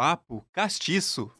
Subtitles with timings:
[0.00, 1.30] Papo Castiço.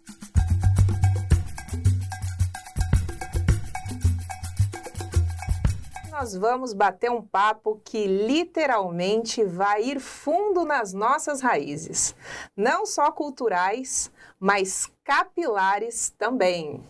[6.10, 12.14] Nós vamos bater um papo que literalmente vai ir fundo nas nossas raízes,
[12.54, 16.86] não só culturais, mas capilares também.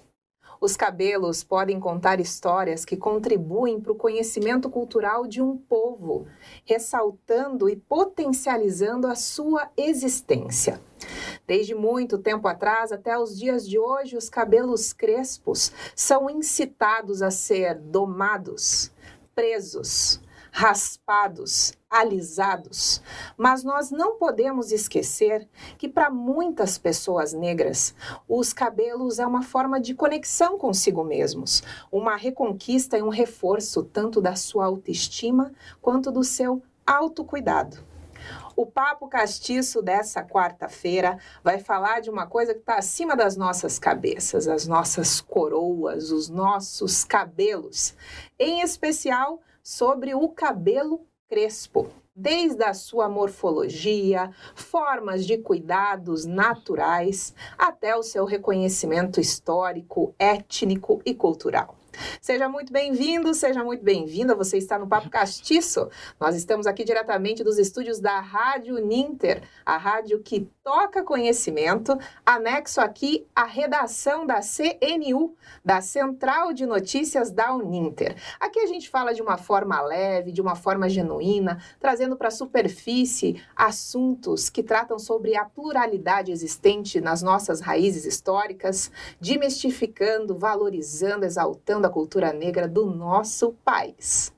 [0.61, 6.27] Os cabelos podem contar histórias que contribuem para o conhecimento cultural de um povo,
[6.64, 10.82] ressaltando e potencializando a sua existência.
[11.51, 17.31] Desde muito tempo atrás até os dias de hoje, os cabelos crespos são incitados a
[17.32, 18.93] ser domados,
[19.35, 20.21] presos,
[20.53, 23.03] raspados, alisados.
[23.36, 27.96] Mas nós não podemos esquecer que para muitas pessoas negras,
[28.29, 34.20] os cabelos é uma forma de conexão consigo mesmos, uma reconquista e um reforço tanto
[34.20, 35.51] da sua autoestima
[35.83, 37.89] quanto do seu autocuidado.
[38.61, 43.78] O papo castiço dessa quarta-feira vai falar de uma coisa que está acima das nossas
[43.78, 47.95] cabeças, as nossas coroas, os nossos cabelos.
[48.39, 57.97] Em especial, sobre o cabelo crespo, desde a sua morfologia, formas de cuidados naturais, até
[57.97, 61.80] o seu reconhecimento histórico, étnico e cultural.
[62.20, 64.34] Seja muito bem-vindo, seja muito bem-vinda.
[64.34, 65.89] Você está no Papo Castiço.
[66.19, 71.99] Nós estamos aqui diretamente dos estúdios da Rádio Ninter, a rádio que toca conhecimento.
[72.25, 78.15] Anexo aqui a redação da CNU, da Central de Notícias da Uninter.
[78.39, 82.31] Aqui a gente fala de uma forma leve, de uma forma genuína, trazendo para a
[82.31, 91.89] superfície assuntos que tratam sobre a pluralidade existente nas nossas raízes históricas, demistificando, valorizando, exaltando
[91.89, 94.33] a cultura negra do nosso país.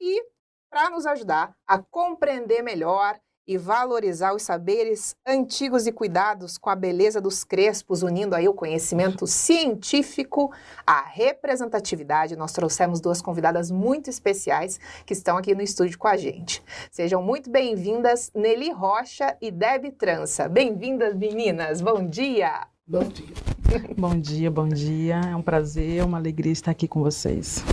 [0.00, 0.22] E
[0.70, 6.74] para nos ajudar a compreender melhor e valorizar os saberes antigos e cuidados com a
[6.74, 10.52] beleza dos crespos, unindo aí o conhecimento científico
[10.86, 12.36] à representatividade.
[12.36, 16.62] Nós trouxemos duas convidadas muito especiais que estão aqui no estúdio com a gente.
[16.90, 20.48] Sejam muito bem-vindas, Nelly Rocha e Deb Trança.
[20.48, 21.80] Bem-vindas, meninas.
[21.80, 22.66] Bom dia.
[22.86, 23.34] Bom dia.
[23.96, 25.20] bom dia, bom dia.
[25.30, 27.64] É um prazer, uma alegria estar aqui com vocês.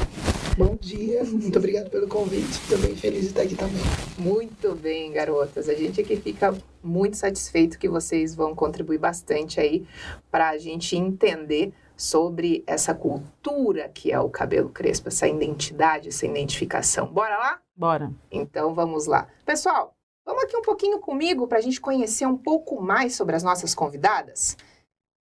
[0.56, 2.60] Bom dia, muito obrigado pelo convite.
[2.70, 3.82] Também feliz de estar aqui também.
[4.20, 5.68] Muito bem, garotas.
[5.68, 9.84] A gente aqui fica muito satisfeito que vocês vão contribuir bastante aí
[10.30, 16.28] para a gente entender sobre essa cultura que é o cabelo crespo, essa identidade, essa
[16.28, 17.08] identificação.
[17.08, 17.60] Bora lá?
[17.76, 18.12] Bora.
[18.32, 19.28] Então vamos lá.
[19.44, 23.42] Pessoal, vamos aqui um pouquinho comigo para a gente conhecer um pouco mais sobre as
[23.42, 24.56] nossas convidadas?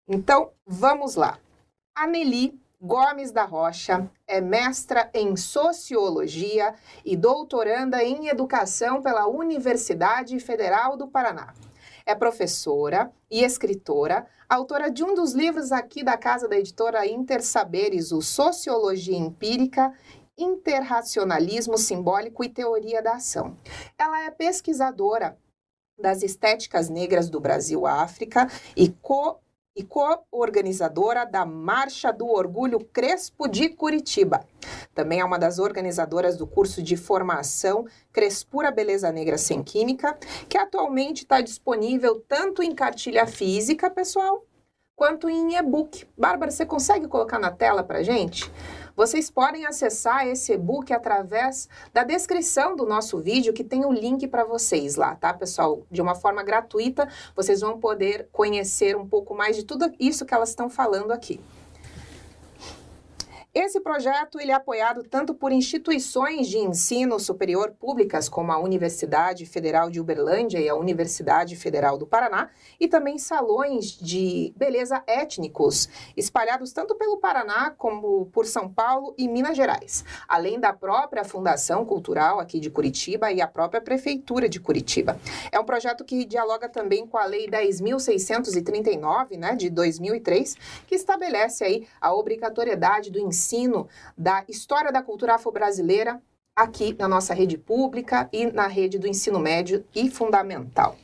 [0.10, 1.40] Então vamos lá.
[1.96, 6.74] A Nelly Gomes da Rocha é mestra em Sociologia
[7.06, 11.54] e doutoranda em Educação pela Universidade Federal do Paraná.
[12.08, 18.12] É professora e escritora, autora de um dos livros aqui da casa da editora Intersaberes,
[18.12, 19.94] o Sociologia Empírica
[20.36, 23.56] Interracionalismo Simbólico e Teoria da Ação.
[23.96, 25.38] Ela é pesquisadora
[26.00, 29.40] das estéticas negras do Brasil-África e co
[29.76, 34.46] e co-organizadora da Marcha do Orgulho Crespo de Curitiba.
[34.94, 40.18] Também é uma das organizadoras do curso de formação Crespura Beleza Negra Sem Química,
[40.50, 44.44] que atualmente está disponível tanto em cartilha física, pessoal,
[44.96, 46.06] quanto em e-book.
[46.18, 48.52] Bárbara, você consegue colocar na tela para gente?
[49.02, 54.28] Vocês podem acessar esse e-book através da descrição do nosso vídeo, que tem o link
[54.28, 55.82] para vocês lá, tá, pessoal?
[55.90, 60.36] De uma forma gratuita, vocês vão poder conhecer um pouco mais de tudo isso que
[60.36, 61.42] elas estão falando aqui.
[63.54, 69.46] Esse projeto ele é apoiado tanto por instituições de ensino superior públicas, como a Universidade
[69.46, 75.90] Federal de Uberlândia e a Universidade Federal do Paraná, e também salões de beleza étnicos,
[76.16, 81.86] espalhados tanto pelo Paraná como por São Paulo e Minas Gerais, além da própria Fundação
[81.86, 85.20] Cultural aqui de Curitiba e a própria Prefeitura de Curitiba.
[85.52, 90.56] É um projeto que dialoga também com a Lei 10.639, né, de 2003,
[90.88, 96.22] que estabelece aí a obrigatoriedade do ensino ensino da história da cultura afro-brasileira
[96.56, 100.96] aqui na nossa rede pública e na rede do ensino médio e fundamental.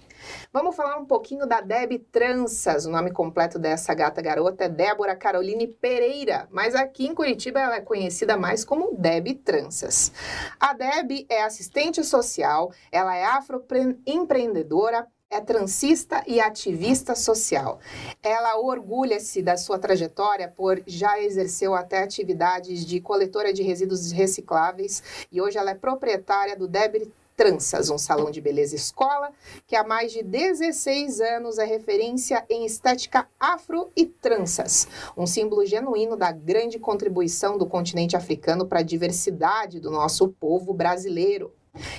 [0.52, 2.86] Vamos falar um pouquinho da Deb Tranças.
[2.86, 7.76] O nome completo dessa gata garota é Débora Caroline Pereira, mas aqui em Curitiba ela
[7.76, 10.12] é conhecida mais como Deb Tranças.
[10.60, 17.80] A Deb é assistente social, ela é afroempreendedora, é transista e ativista social.
[18.24, 25.04] Ela orgulha-se da sua trajetória por já exerceu até atividades de coletora de resíduos recicláveis
[25.32, 29.32] e hoje ela é proprietária do Deb Tranças, um salão de beleza escola
[29.68, 35.64] que há mais de 16 anos é referência em estética afro e tranças, um símbolo
[35.64, 41.54] genuíno da grande contribuição do continente africano para a diversidade do nosso povo brasileiro.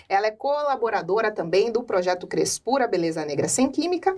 [0.09, 4.17] Ela é colaboradora também do projeto Crespura Beleza Negra Sem Química.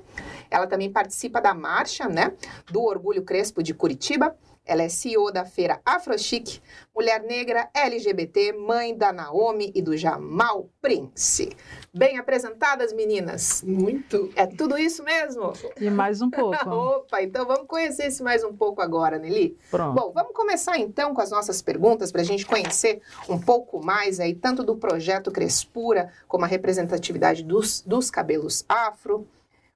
[0.51, 2.33] Ela também participa da marcha, né,
[2.71, 4.35] do Orgulho Crespo de Curitiba
[4.65, 6.61] ela é CEO da feira Afrochic,
[6.95, 11.57] mulher negra, LGBT, mãe da Naomi e do Jamal Prince.
[11.93, 13.65] Bem apresentadas, meninas?
[13.67, 14.31] Muito.
[14.37, 15.53] É tudo isso mesmo?
[15.81, 16.57] E mais um pouco.
[16.71, 19.57] Opa, então vamos conhecer esse mais um pouco agora, Nelly?
[19.71, 20.01] Pronto.
[20.01, 24.21] Bom, vamos começar então com as nossas perguntas para a gente conhecer um pouco mais
[24.21, 29.27] aí, tanto do projeto Crespura, como a representatividade dos, dos cabelos afro.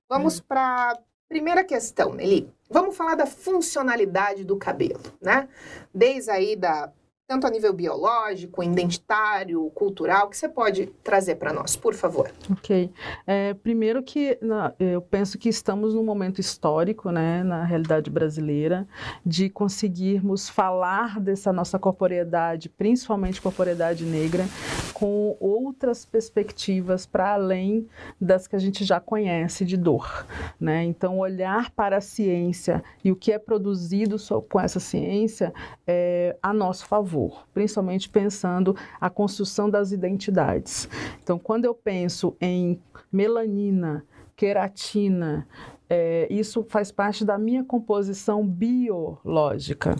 [0.09, 0.45] Vamos hum.
[0.47, 0.99] para a
[1.29, 2.54] primeira questão, Nelly.
[2.71, 5.49] Vamos falar da funcionalidade do cabelo, né?
[5.93, 6.93] Desde aí da
[7.27, 12.31] tanto a nível biológico, identitário, cultural, que você pode trazer para nós, por favor?
[12.51, 12.91] Ok.
[13.27, 18.87] É, primeiro que na, eu penso que estamos num momento histórico, né, na realidade brasileira,
[19.25, 24.45] de conseguirmos falar dessa nossa corporeidade, principalmente corporeidade negra,
[24.93, 27.89] com outras perspectivas para além
[28.21, 30.27] das que a gente já conhece de dor,
[30.61, 30.85] né?
[30.85, 34.17] Então olhar para a ciência e o que é produzido
[34.49, 35.53] com essa ciência
[35.87, 40.89] é a nosso favor favor, principalmente pensando a construção das identidades.
[41.23, 42.81] Então, quando eu penso em
[43.13, 44.05] melanina,
[44.37, 45.47] queratina,
[45.89, 49.95] é, isso faz parte da minha composição biológica.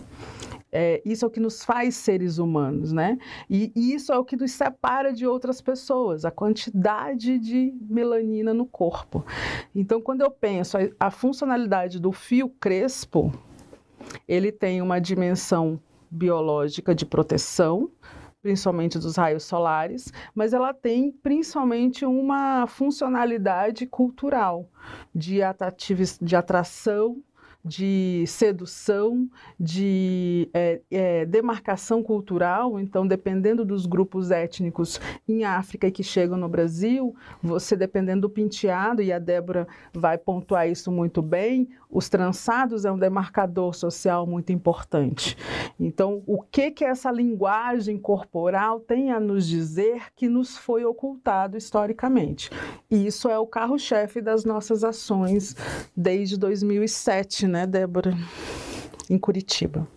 [0.69, 3.17] É, isso é o que nos faz seres humanos, né?
[3.49, 8.53] E, e, isso é o que nos separa de outras pessoas, a quantidade de melanina
[8.53, 9.25] no corpo.
[9.73, 13.31] Então, quando eu penso a, a funcionalidade do fio crespo,
[14.27, 15.79] ele tem uma dimensão
[16.09, 17.89] biológica de proteção,
[18.41, 24.69] principalmente dos raios solares, mas ela tem principalmente uma funcionalidade cultural
[25.13, 25.39] de,
[26.21, 27.23] de atração
[27.65, 29.27] de sedução,
[29.59, 32.79] de é, é, demarcação cultural.
[32.79, 39.01] Então, dependendo dos grupos étnicos em África que chegam no Brasil, você, dependendo do penteado,
[39.01, 44.51] e a Débora vai pontuar isso muito bem, os trançados é um demarcador social muito
[44.51, 45.37] importante.
[45.79, 51.55] Então, o que que essa linguagem corporal tem a nos dizer que nos foi ocultado
[51.55, 52.49] historicamente?
[52.91, 55.55] E isso é o carro-chefe das nossas ações
[55.95, 58.13] desde 2007, né, Débora?
[59.09, 59.87] Em Curitiba.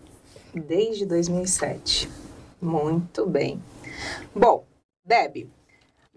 [0.55, 2.09] Desde 2007.
[2.61, 3.61] Muito bem.
[4.33, 4.63] Bom,
[5.03, 5.49] Deb,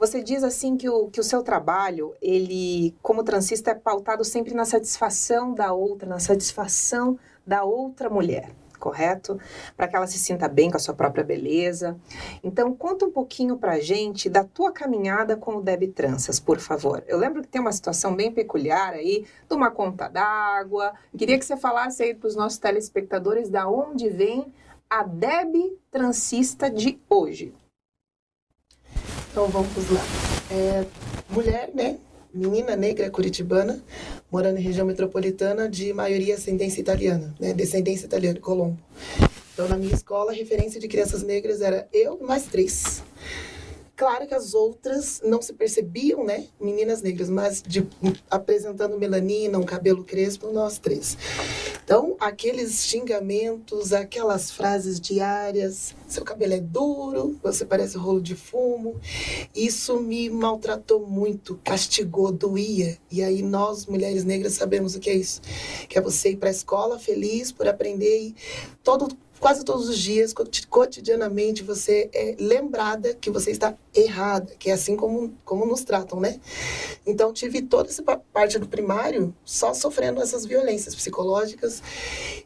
[0.03, 4.53] você diz assim que o, que o seu trabalho, ele, como transista, é pautado sempre
[4.53, 7.17] na satisfação da outra, na satisfação
[7.47, 8.51] da outra mulher
[8.81, 9.39] correto?
[9.77, 11.97] Para que ela se sinta bem com a sua própria beleza.
[12.43, 16.59] Então, conta um pouquinho para a gente da tua caminhada com o Deb Tranças, por
[16.59, 17.05] favor.
[17.07, 20.95] Eu lembro que tem uma situação bem peculiar aí, de uma conta d'água.
[21.17, 24.53] Queria que você falasse aí para os nossos telespectadores da onde vem
[24.91, 27.55] a Deb Transista de hoje.
[29.33, 30.01] Então, vamos lá.
[30.51, 30.85] É,
[31.31, 31.97] mulher, né?
[32.35, 33.83] menina negra curitibana,
[34.31, 37.55] morando em região metropolitana, de maioria ascendência italiana, né?
[37.55, 38.79] descendência italiana, Colombo.
[39.55, 43.03] Então, na minha escola, a referência de crianças negras era eu mais três.
[44.03, 46.49] Claro que as outras não se percebiam, né?
[46.61, 47.87] Meninas negras, mas de,
[48.29, 51.17] apresentando melanina, um cabelo crespo, nós três.
[51.85, 59.01] Então, aqueles xingamentos, aquelas frases diárias, seu cabelo é duro, você parece rolo de fumo,
[59.55, 62.99] isso me maltratou muito, castigou, doía.
[63.09, 65.41] E aí nós, mulheres negras, sabemos o que é isso.
[65.89, 68.35] Que é você ir para a escola feliz por aprender e
[68.83, 70.33] todo quase todos os dias,
[70.71, 76.21] cotidianamente, você é lembrada que você está errada, que é assim como, como nos tratam,
[76.21, 76.41] né?
[77.05, 81.83] Então, tive toda essa parte do primário só sofrendo essas violências psicológicas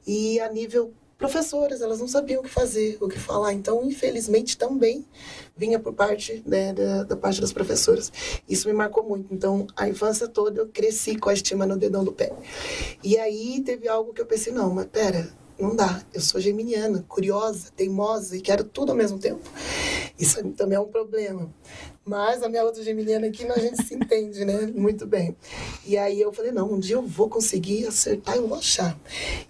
[0.06, 3.52] e a nível professoras, elas não sabiam o que fazer, o que falar.
[3.52, 5.04] Então, infelizmente, também
[5.54, 8.10] vinha por parte né, da, da, parte das professoras.
[8.48, 9.32] Isso me marcou muito.
[9.34, 12.32] Então, a infância toda eu cresci com a estima no dedão do pé.
[13.04, 16.02] E aí teve algo que eu pensei, não, mas pera, não dá.
[16.12, 19.40] Eu sou geminiana, curiosa, teimosa e quero tudo ao mesmo tempo.
[20.18, 21.52] Isso também é um problema.
[22.04, 24.70] Mas a minha outra geminiana aqui, a gente se entende, né?
[24.72, 25.36] Muito bem.
[25.84, 28.96] E aí eu falei, não, um dia eu vou conseguir acertar e vou achar.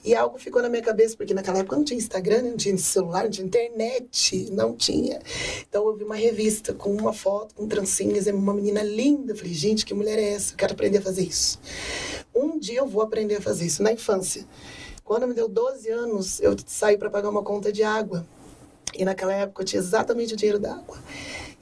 [0.02, 3.24] E algo ficou na minha cabeça, porque naquela época não tinha Instagram, não tinha celular,
[3.24, 5.20] não tinha internet, não tinha.
[5.68, 9.32] Então eu vi uma revista com uma foto, com trancinhas, uma menina linda.
[9.32, 10.54] Eu falei, gente, que mulher é essa?
[10.54, 11.60] Eu quero aprender a fazer isso.
[12.34, 14.46] Um dia eu vou aprender a fazer isso, na infância.
[15.06, 18.26] Quando me deu 12 anos, eu saí para pagar uma conta de água.
[18.92, 20.98] E naquela época eu tinha exatamente o dinheiro da água.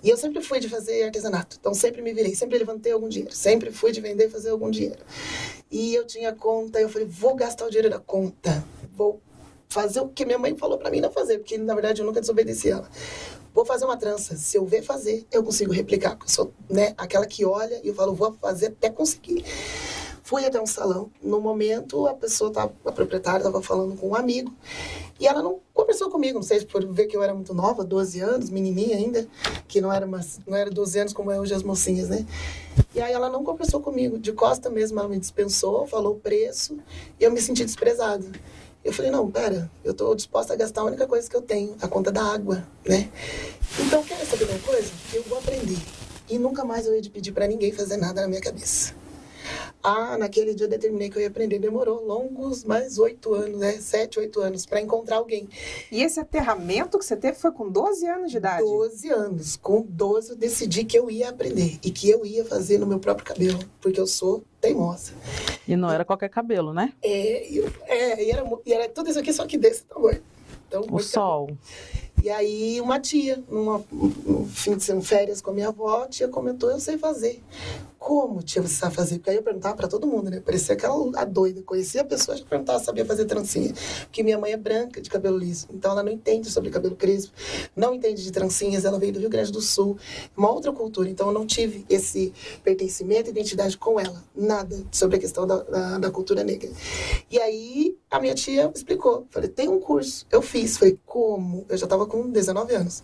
[0.02, 3.34] E eu sempre fui de fazer artesanato, então sempre me virei, sempre levantei algum dinheiro,
[3.34, 5.04] sempre fui de vender e fazer algum dinheiro.
[5.70, 9.20] E eu tinha conta, eu falei, vou gastar o dinheiro da conta, vou
[9.68, 12.22] fazer o que minha mãe falou para mim não fazer, porque na verdade eu nunca
[12.22, 12.88] desobedeci ela.
[13.52, 14.36] Vou fazer uma trança.
[14.36, 16.16] Se eu ver fazer, eu consigo replicar.
[16.20, 19.44] Eu sou né, aquela que olha e eu falo, vou fazer até conseguir.
[20.24, 21.10] Fui até um salão.
[21.22, 24.50] No momento, a pessoa, tava, a proprietária, estava falando com um amigo.
[25.20, 26.38] E ela não conversou comigo.
[26.38, 29.28] Não sei se por ver que eu era muito nova, 12 anos, menininha ainda.
[29.68, 32.24] Que não era, uma, não era 12 anos como é hoje as mocinhas, né?
[32.94, 34.18] E aí ela não conversou comigo.
[34.18, 36.78] De costa mesmo, ela me dispensou, falou o preço.
[37.20, 38.24] E eu me senti desprezada.
[38.82, 41.76] Eu falei, não, pera, eu estou disposta a gastar a única coisa que eu tenho,
[41.82, 43.10] a conta da água, né?
[43.78, 44.90] Então, quer saber uma coisa?
[45.12, 45.78] Eu vou aprender.
[46.30, 49.03] E nunca mais eu ia pedir para ninguém fazer nada na minha cabeça.
[49.82, 51.58] Ah, naquele dia eu determinei que eu ia aprender.
[51.58, 53.72] Demorou longos, mais oito anos, né?
[53.72, 55.48] Sete, oito anos, para encontrar alguém.
[55.90, 58.62] E esse aterramento que você teve foi com 12 anos de idade?
[58.62, 59.56] 12 anos.
[59.56, 62.98] Com 12 eu decidi que eu ia aprender e que eu ia fazer no meu
[62.98, 65.12] próprio cabelo, porque eu sou teimosa.
[65.66, 66.92] E não era qualquer cabelo, né?
[67.02, 67.10] É,
[67.86, 70.22] é e, era, e era tudo isso aqui, só que desse tamanho.
[70.68, 71.46] Então, o sol.
[71.46, 72.04] Cabelo.
[72.24, 76.08] E aí uma tia, numa, um fim de semana, férias com a minha avó, a
[76.08, 77.42] tia comentou, eu sei fazer.
[78.04, 79.16] Como, tia, você sabe fazer?
[79.16, 80.38] Porque aí eu perguntava para todo mundo, né?
[80.38, 81.62] Parecia aquela a doida.
[81.62, 83.72] Conhecia a pessoa, já perguntava sabia fazer trancinha.
[84.02, 85.68] Porque minha mãe é branca, de cabelo liso.
[85.72, 87.32] Então ela não entende sobre cabelo crespo,
[87.74, 88.84] não entende de trancinhas.
[88.84, 89.96] Ela veio do Rio Grande do Sul,
[90.36, 91.08] uma outra cultura.
[91.08, 92.30] Então eu não tive esse
[92.62, 94.22] pertencimento, identidade com ela.
[94.36, 96.70] Nada sobre a questão da, da, da cultura negra.
[97.30, 99.26] E aí a minha tia explicou.
[99.30, 100.26] Falei, tem um curso.
[100.30, 100.76] Eu fiz.
[100.76, 101.64] Falei, como?
[101.70, 103.02] Eu já estava com 19 anos.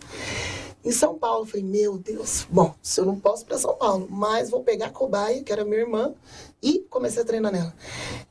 [0.83, 4.49] Em São Paulo, falei, meu Deus, bom, se eu não posso para São Paulo, mas
[4.49, 6.13] vou pegar a cobaia, que era minha irmã,
[6.61, 7.73] e comecei a treinar nela.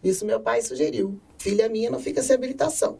[0.02, 1.20] Isso meu pai sugeriu.
[1.38, 2.98] Filha minha não fica sem habilitação.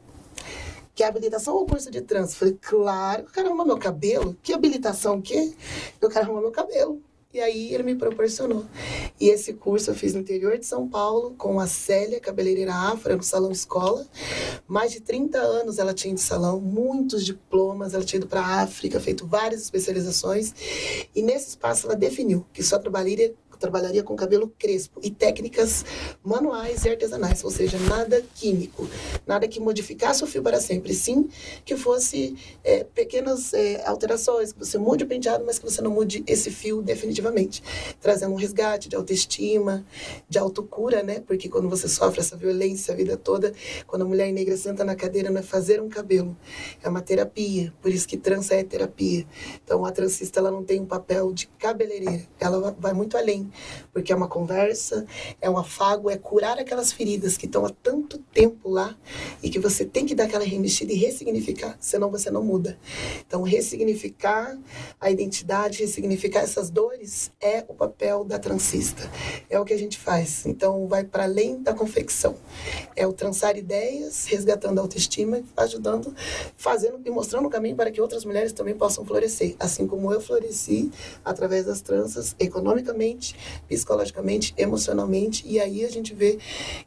[0.95, 2.39] Que habilitação ou curso de trânsito?
[2.39, 4.37] Falei, claro, eu quero arrumar meu cabelo.
[4.43, 5.53] Que habilitação o quê?
[6.01, 7.03] Eu quero arrumar meu cabelo.
[7.33, 8.65] E aí ele me proporcionou.
[9.21, 13.17] E esse curso eu fiz no interior de São Paulo, com a Célia, cabeleireira afra,
[13.17, 14.05] no Salão Escola.
[14.67, 18.63] Mais de 30 anos ela tinha de salão, muitos diplomas, ela tinha ido para a
[18.63, 20.53] África, feito várias especializações.
[21.15, 25.85] E nesse espaço ela definiu que só trabalharia trabalharia com cabelo crespo e técnicas
[26.25, 28.89] manuais e artesanais, ou seja, nada químico,
[29.27, 31.29] nada que modificasse o fio para sempre, sim
[31.65, 35.91] que fosse é, pequenas é, alterações, que você mude o penteado, mas que você não
[35.91, 37.63] mude esse fio definitivamente,
[38.01, 39.85] trazendo um resgate de autoestima,
[40.29, 41.21] de autocura, né?
[41.21, 43.53] Porque quando você sofre essa violência a vida toda,
[43.87, 46.35] quando a mulher negra senta na cadeira, não é fazer um cabelo,
[46.83, 49.27] é uma terapia, por isso que trança é terapia.
[49.63, 53.50] Então a transista ela não tem um papel de cabeleireira, ela vai muito além
[53.93, 55.07] porque é uma conversa,
[55.41, 58.97] é um afago, é curar aquelas feridas que estão há tanto tempo lá
[59.43, 62.79] e que você tem que dar aquela remexida e ressignificar, senão você não muda.
[63.27, 64.59] Então, ressignificar
[65.01, 69.11] a identidade, ressignificar essas dores é o papel da transista.
[69.49, 70.47] É o que a gente faz.
[70.47, 72.37] Então, vai para além da confecção.
[72.97, 76.15] É o trançar ideias, resgatando a autoestima, ajudando,
[76.57, 80.21] fazendo e mostrando o caminho para que outras mulheres também possam florescer, assim como eu
[80.21, 80.91] floresci
[81.25, 83.37] através das tranças, economicamente,
[83.69, 86.39] psicologicamente, emocionalmente, e aí a gente vê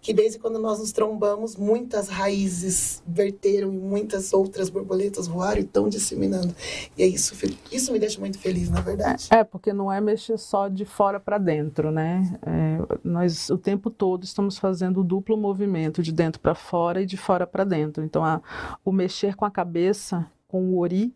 [0.01, 5.63] que desde quando nós nos trombamos, muitas raízes verteram e muitas outras borboletas voaram e
[5.63, 6.55] estão disseminando.
[6.97, 7.35] E é isso,
[7.71, 9.27] isso me deixa muito feliz, na verdade.
[9.29, 12.37] É, porque não é mexer só de fora para dentro, né?
[12.45, 17.05] É, nós o tempo todo estamos fazendo o duplo movimento de dentro para fora e
[17.05, 18.03] de fora para dentro.
[18.03, 18.41] Então, a,
[18.83, 21.11] o mexer com a cabeça com o Ori,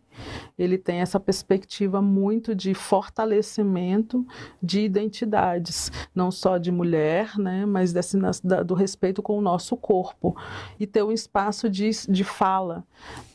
[0.58, 4.26] ele tem essa perspectiva muito de fortalecimento
[4.60, 8.18] de identidades, não só de mulher, né, mas desse,
[8.66, 10.36] do respeito com o nosso corpo,
[10.80, 12.84] e ter um espaço de, de fala,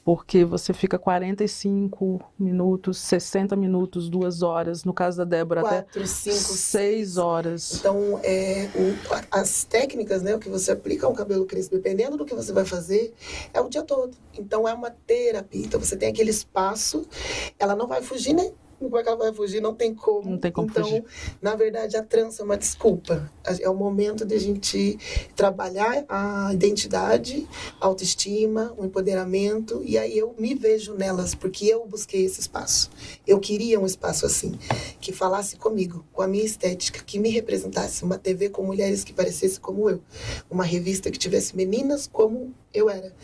[0.04, 6.06] porque você fica 45 minutos, 60 minutos, duas horas, no caso da Débora, Quatro, até
[6.06, 7.76] cinco, seis horas.
[7.76, 8.96] Então, é, o,
[9.30, 12.64] as técnicas, né, o que você aplica ao cabelo crespo, dependendo do que você vai
[12.64, 13.14] fazer,
[13.54, 14.16] é o dia todo.
[14.36, 15.64] Então, é uma terapia.
[15.64, 17.06] Então, você tem aquele espaço,
[17.58, 18.52] ela não vai fugir, né?
[18.84, 19.60] Como é que ela vai fugir?
[19.60, 20.30] Não tem como.
[20.30, 21.04] Não tem como então, fugir.
[21.40, 23.30] na verdade, a trança é uma desculpa.
[23.60, 24.98] É o momento de a gente
[25.34, 27.46] trabalhar a identidade,
[27.80, 29.82] a autoestima, o empoderamento.
[29.84, 32.90] E aí eu me vejo nelas, porque eu busquei esse espaço.
[33.26, 34.52] Eu queria um espaço assim,
[35.00, 38.04] que falasse comigo, com a minha estética, que me representasse.
[38.04, 40.00] Uma TV com mulheres que parecesse como eu.
[40.50, 43.14] Uma revista que tivesse meninas como eu era.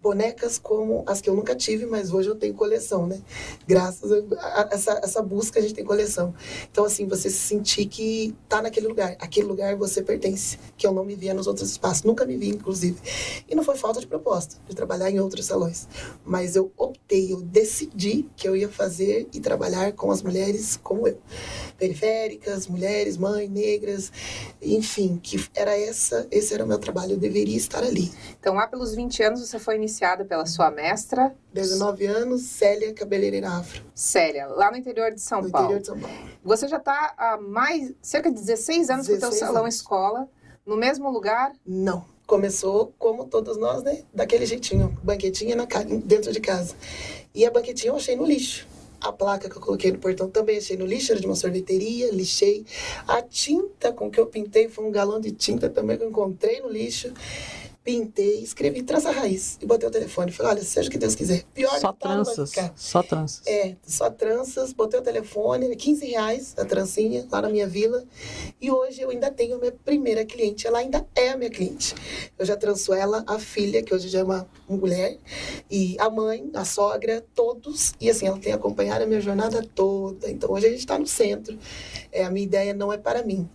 [0.00, 3.20] Bonecas como as que eu nunca tive, mas hoje eu tenho coleção, né?
[3.66, 6.34] Graças a, essa essa, busca a gente tem coleção.
[6.70, 9.16] Então, assim, você se sentir que tá naquele lugar.
[9.18, 12.04] Aquele lugar você pertence, que eu não me via nos outros espaços.
[12.04, 12.98] Nunca me vi, inclusive.
[13.48, 15.88] E não foi falta de proposta de trabalhar em outros salões.
[16.24, 21.06] Mas eu optei, eu decidi que eu ia fazer e trabalhar com as mulheres como
[21.06, 21.18] eu.
[21.76, 24.12] Periféricas, mulheres, mães, negras,
[24.60, 28.12] enfim, que era essa, esse era o meu trabalho, eu deveria estar ali.
[28.38, 31.34] Então, lá pelos 20 anos, você foi iniciada pela sua mestra.
[31.52, 33.82] 19 anos, Célia Cabeleireira Afro.
[33.94, 35.66] Célia, lá no interior de São no Paulo.
[35.66, 36.16] interior de São Paulo.
[36.44, 39.74] Você já está há mais, cerca de 16 anos com o 16 salão anos.
[39.74, 40.28] escola,
[40.66, 41.52] no mesmo lugar.
[41.66, 42.04] Não.
[42.26, 44.02] Começou como todos nós, né?
[44.12, 44.94] Daquele jeitinho.
[45.02, 45.66] Banquetinha na
[46.04, 46.74] dentro de casa.
[47.34, 48.66] E a banquetinha eu achei no lixo.
[49.00, 52.10] A placa que eu coloquei no portão também achei no lixo, era de uma sorveteria,
[52.12, 52.66] lixei.
[53.06, 56.60] A tinta com que eu pintei foi um galão de tinta também que eu encontrei
[56.60, 57.12] no lixo.
[57.88, 60.30] Pintei, escrevi trança raiz e botei o telefone.
[60.30, 61.42] Falei, olha, seja o que Deus quiser.
[61.54, 62.52] Pior Só tá, tranças.
[62.76, 63.46] Só tranças.
[63.46, 68.04] É, só tranças, botei o telefone, 15 reais a trancinha lá na minha vila.
[68.60, 71.94] E hoje eu ainda tenho a minha primeira cliente, ela ainda é a minha cliente.
[72.38, 75.16] Eu já tranço ela, a filha, que hoje já é uma mulher,
[75.70, 77.94] e a mãe, a sogra, todos.
[77.98, 80.30] E assim, ela tem acompanhado a minha jornada toda.
[80.30, 81.58] Então hoje a gente está no centro.
[82.12, 83.48] É, a minha ideia não é para mim.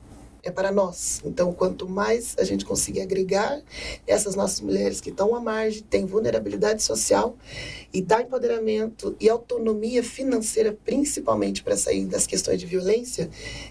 [0.45, 1.21] É para nós.
[1.23, 3.61] Então, quanto mais a gente conseguir agregar
[4.05, 7.37] essas nossas mulheres que estão à margem, têm vulnerabilidade social
[7.93, 13.29] e dar empoderamento e autonomia financeira, principalmente para sair das questões de violência,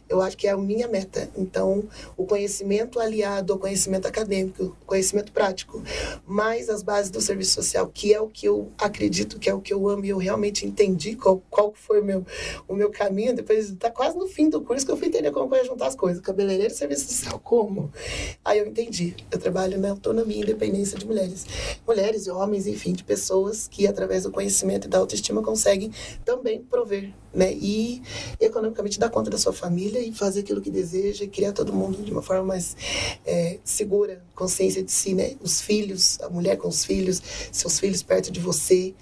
[0.08, 1.28] eu acho que é a minha meta.
[1.36, 1.84] Então,
[2.16, 5.82] o conhecimento aliado ao conhecimento acadêmico, conhecimento prático,
[6.24, 9.60] mais as bases do serviço social, que é o que eu acredito que é o
[9.60, 12.24] que eu amo e eu realmente entendi qual, qual foi o meu,
[12.68, 13.34] o meu caminho.
[13.34, 15.96] Depois está quase no fim do curso que eu fui entender como eu juntar as
[15.96, 16.22] coisas.
[16.22, 17.90] Cabeleireiro e serviço social, como?
[18.44, 19.16] Aí eu entendi.
[19.30, 21.46] Eu trabalho na autonomia e independência de mulheres.
[21.86, 25.90] Mulheres e homens, enfim, de pessoas que, através do conhecimento e da autoestima, conseguem
[26.24, 27.52] também prover, né?
[27.52, 28.02] E
[28.40, 32.02] economicamente dar conta da sua família e fazer aquilo que deseja e criar todo mundo
[32.02, 32.76] de uma forma mais
[33.24, 35.34] é, segura, consciência de si, né?
[35.40, 38.94] Os filhos, a mulher com os filhos, seus filhos perto de você,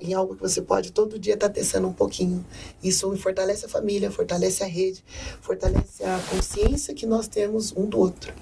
[0.00, 2.44] em algo que você pode todo dia estar testando um pouquinho.
[2.82, 5.04] Isso fortalece a família, fortalece a rede,
[5.40, 8.32] fortalece a consciência que nós temos um do outro.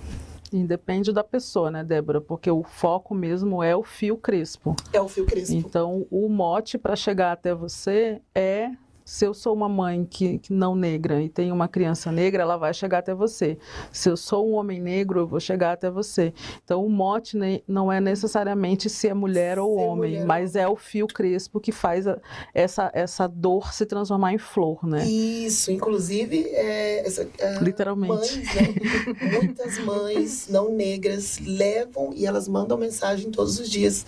[0.52, 2.21] E depende da pessoa, né, Débora?
[2.21, 4.76] Porque o foco mesmo é o fio crespo.
[4.92, 5.54] É o fio crespo.
[5.54, 8.71] Então, o mote para chegar até você é
[9.04, 12.56] se eu sou uma mãe que, que não negra e tem uma criança negra, ela
[12.56, 13.58] vai chegar até você.
[13.91, 16.32] Se eu sou um homem negro, eu vou chegar até você.
[16.65, 17.36] Então, o mote
[17.67, 21.60] não é necessariamente se é mulher ou Ser homem, mulher mas é o fio crespo
[21.60, 22.19] que faz a-
[22.54, 25.04] essa, essa dor se transformar em flor, né?
[25.06, 27.28] Isso, inclusive, é, essa,
[27.60, 28.12] Literalmente.
[28.12, 28.62] mães, né?
[29.43, 34.04] muitas mães não negras levam e elas mandam mensagem todos os dias.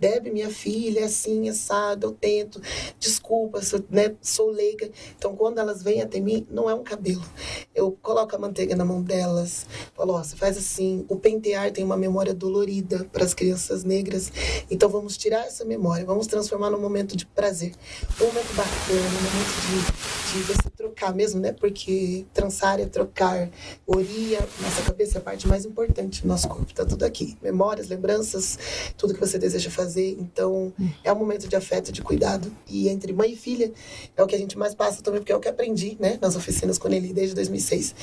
[0.00, 2.60] Deb, minha filha, é assim, assado, eu tento,
[2.98, 4.90] desculpa, se né, sou leiga.
[5.16, 7.22] Então, quando elas vêm até mim, não é um cabelo.
[7.74, 11.04] Eu coloco a manteiga na mão delas, falo, ó, você faz assim.
[11.08, 14.32] O pentear tem uma memória dolorida para as crianças negras.
[14.70, 17.72] Então, vamos tirar essa memória, vamos transformar num momento de prazer.
[18.20, 21.52] Um momento bacana, um momento de, de você trocar mesmo, né?
[21.52, 23.50] Porque trançar é trocar.
[23.86, 26.72] Oria, nossa cabeça é a parte mais importante do nosso corpo.
[26.72, 27.36] Tá tudo aqui.
[27.42, 28.58] Memórias, lembranças,
[28.96, 30.16] tudo que você deseja fazer.
[30.18, 30.72] Então,
[31.04, 32.50] é um momento de afeto, de cuidado.
[32.68, 33.72] E entre mãe e filha,
[34.16, 36.18] é o que a gente mais passa também, porque é o que aprendi, né?
[36.20, 37.94] Nas oficinas com ele desde 2006.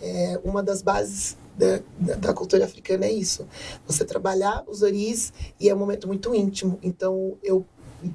[0.00, 3.46] É, uma das bases da, da, da cultura africana é isso.
[3.86, 6.78] Você trabalhar os oris e é um momento muito íntimo.
[6.82, 7.64] Então, eu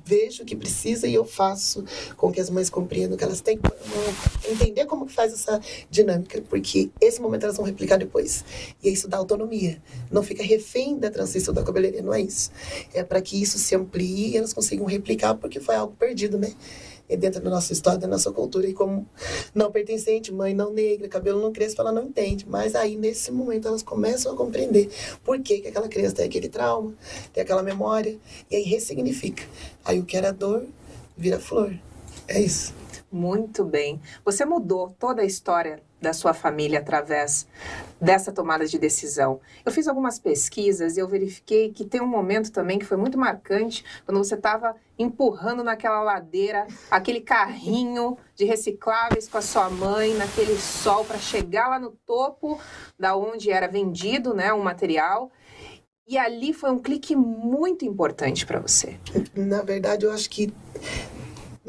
[0.05, 1.83] vejo que precisa e eu faço
[2.15, 6.41] com que as mães compreendam que elas têm que entender como que faz essa dinâmica,
[6.49, 8.43] porque esse momento elas vão replicar depois.
[8.83, 9.81] E isso dá autonomia.
[10.11, 12.51] Não fica refém da transição da cabeleireira, não é isso.
[12.93, 16.53] É para que isso se amplie e elas consigam replicar, porque foi algo perdido, né?
[17.09, 18.67] É dentro da nossa história, da nossa cultura.
[18.67, 19.07] E como
[19.53, 22.45] não pertencente, mãe não negra, cabelo não crespo, ela não entende.
[22.47, 24.89] Mas aí, nesse momento, elas começam a compreender
[25.23, 26.93] por que, que aquela criança tem aquele trauma,
[27.33, 28.17] tem aquela memória,
[28.49, 29.43] e aí ressignifica.
[29.83, 30.65] Aí o que era dor
[31.17, 31.73] vira flor.
[32.27, 32.73] É isso.
[33.11, 33.99] Muito bem.
[34.23, 37.47] Você mudou toda a história da sua família através
[37.99, 39.41] dessa tomada de decisão.
[39.65, 43.17] Eu fiz algumas pesquisas e eu verifiquei que tem um momento também que foi muito
[43.17, 50.13] marcante quando você estava empurrando naquela ladeira aquele carrinho de recicláveis com a sua mãe
[50.13, 52.59] naquele sol para chegar lá no topo
[52.97, 55.31] da onde era vendido, né, um material.
[56.07, 58.97] E ali foi um clique muito importante para você.
[59.35, 60.51] Na verdade, eu acho que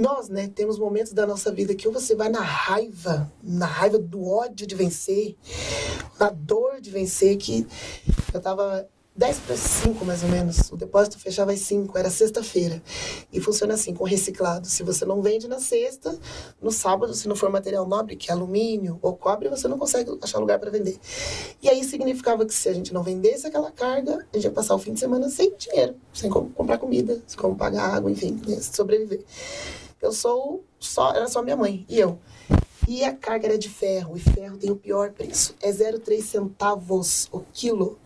[0.01, 3.99] nós, né, temos momentos da nossa vida que ou você vai na raiva, na raiva
[3.99, 5.37] do ódio de vencer,
[6.19, 7.67] na dor de vencer, que
[8.33, 10.73] eu tava 10 para 5, mais ou menos.
[10.73, 12.83] O depósito fechava às 5, era sexta-feira.
[13.31, 14.67] E funciona assim, com reciclado.
[14.67, 16.19] Se você não vende na sexta,
[16.63, 20.17] no sábado, se não for material nobre, que é alumínio ou cobre, você não consegue
[20.23, 20.99] achar lugar para vender.
[21.61, 24.75] E aí significava que se a gente não vendesse aquela carga, a gente ia passar
[24.75, 28.59] o fim de semana sem dinheiro, sem comprar comida, sem como pagar água, enfim, né,
[28.61, 29.23] sobreviver.
[30.01, 32.19] Eu sou só, era só minha mãe e eu.
[32.89, 35.55] E a carga era de ferro, e ferro tem o pior preço.
[35.63, 37.99] É 0,3 centavos o quilo.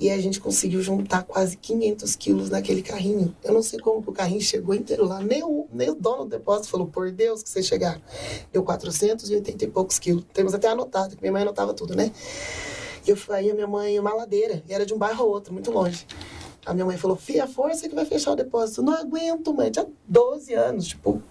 [0.00, 3.36] E a gente conseguiu juntar quase 500 quilos naquele carrinho.
[3.44, 5.20] Eu não sei como o carrinho chegou inteiro lá.
[5.20, 8.00] Nem o, nem o dono do depósito falou, por Deus que você chegar.
[8.52, 10.24] Deu 480 e poucos quilos.
[10.32, 12.10] Temos até anotado, que minha mãe anotava tudo, né?
[13.06, 15.52] E eu fui a minha mãe uma ladeira, e era de um bairro ao outro,
[15.52, 16.04] muito longe.
[16.66, 18.82] A minha mãe falou, filha, força que vai fechar o depósito.
[18.82, 19.70] Não aguento, mãe.
[19.70, 21.22] Tinha 12 anos, tipo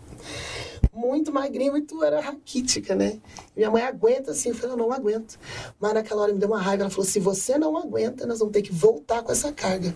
[0.95, 3.19] muito magrinha, muito era raquítica, né?
[3.55, 5.37] Minha mãe aguenta assim, eu falei, eu não aguento.
[5.79, 8.53] Mas naquela hora me deu uma raiva, ela falou, se você não aguenta, nós vamos
[8.53, 9.95] ter que voltar com essa carga.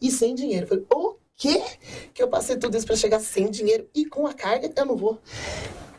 [0.00, 0.64] E sem dinheiro.
[0.64, 1.62] Eu falei, o quê?
[2.12, 4.96] Que eu passei tudo isso para chegar sem dinheiro e com a carga, eu não
[4.96, 5.18] vou.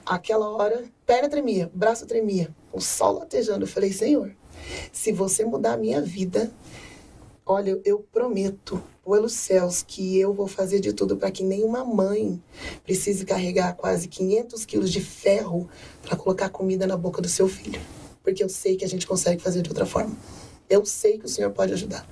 [0.06, 3.64] Aquela hora, perna tremia, braço tremia, o sol latejando.
[3.64, 4.36] Eu falei, Senhor,
[4.92, 6.52] se você mudar a minha vida,
[7.46, 12.42] olha, eu prometo pelos céus que eu vou fazer de tudo para que nenhuma mãe
[12.84, 15.70] precise carregar quase 500 quilos de ferro
[16.02, 17.82] para colocar comida na boca do seu filho.
[18.24, 20.16] Porque eu sei que a gente consegue fazer de outra forma.
[20.70, 22.08] Eu sei que o Senhor pode ajudar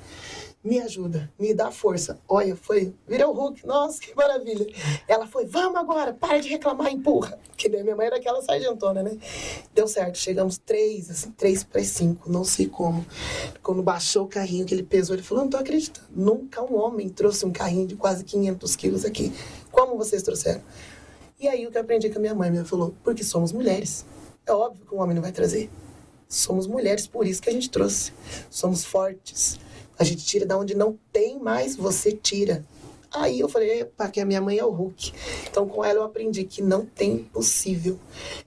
[0.63, 2.19] me ajuda, me dá força.
[2.27, 4.67] Olha, foi, virou Hulk, nossa, que maravilha.
[5.07, 7.39] Ela foi, vamos agora, para de reclamar, empurra.
[7.55, 9.17] Que minha mãe era aquela sargentona, né?
[9.73, 13.05] Deu certo, chegamos três, assim, três para cinco, não sei como.
[13.63, 17.07] Quando baixou o carrinho que ele pesou, ele falou, não tô acreditando, nunca um homem
[17.07, 19.33] trouxe um carrinho de quase 500 quilos aqui.
[19.71, 20.61] Como vocês trouxeram?
[21.39, 24.05] E aí o que eu aprendi com a minha mãe, minha falou, porque somos mulheres.
[24.45, 25.69] É óbvio que um homem não vai trazer.
[26.27, 28.11] Somos mulheres, por isso que a gente trouxe.
[28.49, 29.57] Somos fortes
[29.99, 32.65] a gente tira da onde não tem mais, você tira.
[33.11, 35.11] Aí eu falei, epa, que a minha mãe é o Hulk.
[35.49, 37.99] Então com ela eu aprendi que não tem possível,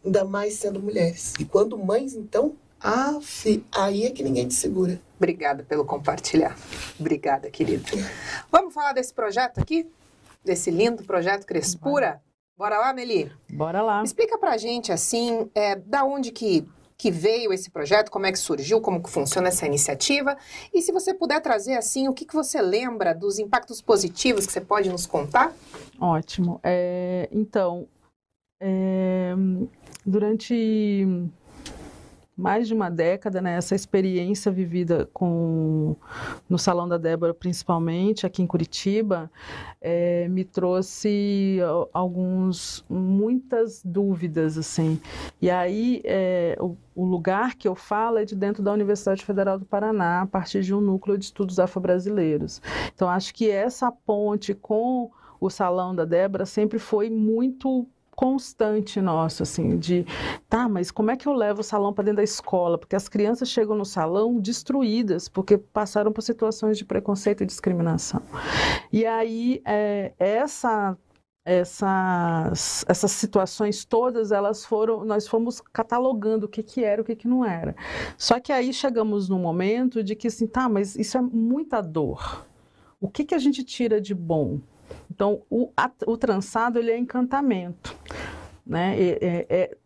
[0.05, 1.35] ainda mais sendo mulheres.
[1.39, 5.01] E quando mães, então, af, aí é que ninguém te segura.
[5.19, 6.57] Obrigada pelo compartilhar.
[6.99, 7.85] Obrigada, querida.
[8.51, 9.87] Vamos falar desse projeto aqui?
[10.45, 12.23] Desse lindo projeto Crespura?
[12.57, 13.31] Bora lá, Meli?
[13.51, 14.03] Bora lá.
[14.03, 18.39] Explica pra gente, assim, é, da onde que que veio esse projeto, como é que
[18.39, 20.37] surgiu, como que funciona essa iniciativa
[20.73, 24.53] e se você puder trazer assim o que, que você lembra dos impactos positivos que
[24.53, 25.53] você pode nos contar?
[26.01, 26.61] Ótimo.
[26.63, 27.87] É, então,
[28.61, 29.35] é,
[30.05, 31.07] durante
[32.37, 35.95] mais de uma década, né, essa experiência vivida com
[36.49, 39.31] no Salão da Débora, principalmente aqui em Curitiba,
[39.81, 41.59] é, me trouxe
[41.93, 45.01] alguns muitas dúvidas assim.
[45.41, 49.59] E aí é, o, o, lugar que eu falo é de dentro da Universidade Federal
[49.59, 52.63] do Paraná, a partir de um núcleo de estudos afro-brasileiros.
[52.95, 59.43] Então acho que essa ponte com o Salão da Débora sempre foi muito constante nosso,
[59.43, 60.05] assim, de
[60.49, 62.79] tá, mas como é que eu levo o salão para dentro da escola?
[62.79, 68.23] Porque as crianças chegam no salão destruídas, porque passaram por situações de preconceito e discriminação.
[68.93, 70.97] E aí, é, essa
[71.45, 77.17] essas, essas situações todas elas foram nós fomos catalogando o que que era o que
[77.17, 77.75] que não era
[78.17, 82.47] só que aí chegamos num momento de que assim tá mas isso é muita dor
[83.01, 84.61] o que que a gente tira de bom
[85.11, 87.97] então, o, a, o trançado ele é encantamento.
[88.67, 88.97] Né?
[88.99, 89.77] É, é,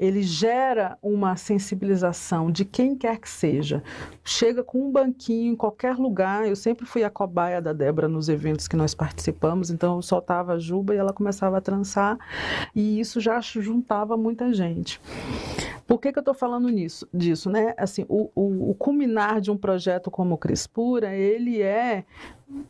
[0.00, 3.82] ele gera uma sensibilização de quem quer que seja.
[4.24, 6.46] Chega com um banquinho em qualquer lugar.
[6.46, 10.54] Eu sempre fui a cobaia da Débora nos eventos que nós participamos, então eu soltava
[10.54, 12.18] a juba e ela começava a trançar,
[12.74, 15.00] e isso já juntava muita gente.
[15.86, 17.48] Por que, que eu estou falando nisso, disso?
[17.48, 17.72] Né?
[17.78, 22.04] Assim, o, o, o culminar de um projeto como o Crispura, ele é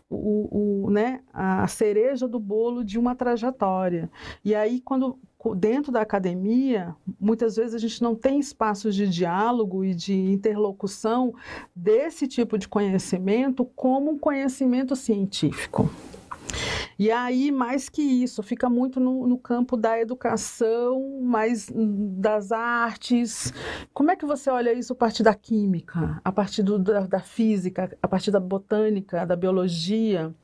[0.08, 4.08] o, o, né, a cereja do bolo de uma trajetória.
[4.44, 5.18] E aí, quando
[5.54, 11.32] dentro da academia, muitas vezes a gente não tem espaços de diálogo e de interlocução
[11.74, 15.88] desse tipo de conhecimento como um conhecimento científico.
[16.98, 23.52] E aí, mais que isso, fica muito no, no, campo da educação, mais das artes.
[23.94, 27.20] Como é que você olha isso a partir da química, a partir do, da, da
[27.20, 30.34] física, a partir da botânica, da biologia?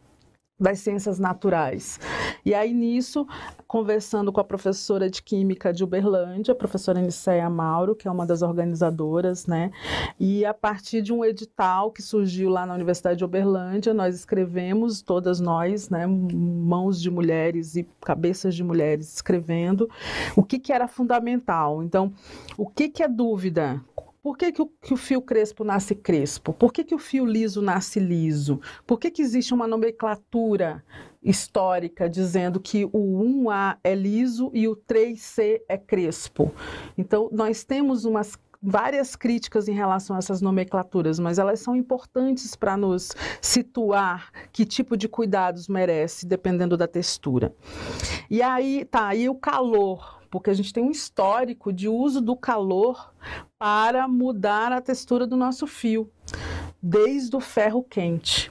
[0.58, 1.98] Das ciências naturais.
[2.44, 3.26] E aí nisso,
[3.66, 8.24] conversando com a professora de química de Uberlândia, a professora Nicéia Mauro, que é uma
[8.24, 9.70] das organizadoras, né?
[10.18, 15.02] E a partir de um edital que surgiu lá na Universidade de Uberlândia, nós escrevemos,
[15.02, 19.88] todas nós, né, mãos de mulheres e cabeças de mulheres escrevendo
[20.36, 21.82] o que que era fundamental.
[21.82, 22.12] Então,
[22.56, 23.80] o que que é dúvida?
[24.24, 26.54] Por que, que, o, que o fio crespo nasce crespo?
[26.54, 28.58] Por que, que o fio liso nasce liso?
[28.86, 30.82] Por que, que existe uma nomenclatura
[31.22, 36.50] histórica dizendo que o 1A é liso e o 3C é crespo?
[36.96, 42.56] Então, nós temos umas várias críticas em relação a essas nomenclaturas, mas elas são importantes
[42.56, 47.54] para nos situar que tipo de cuidados merece, dependendo da textura.
[48.30, 52.34] E aí, tá, aí o calor, porque a gente tem um histórico de uso do
[52.34, 53.14] calor
[53.56, 56.10] para mudar a textura do nosso fio,
[56.82, 58.50] desde o ferro quente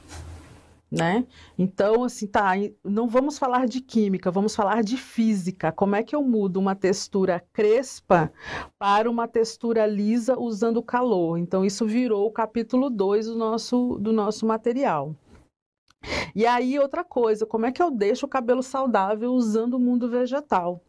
[0.89, 1.25] né?
[1.57, 2.51] Então, assim, tá,
[2.83, 5.71] não vamos falar de química, vamos falar de física.
[5.71, 8.31] Como é que eu mudo uma textura crespa
[8.77, 11.39] para uma textura lisa usando calor?
[11.39, 15.15] Então, isso virou o capítulo 2 do nosso, do nosso material.
[16.35, 20.07] E aí, outra coisa, como é que eu deixo o cabelo saudável usando o mundo
[20.07, 20.79] vegetal?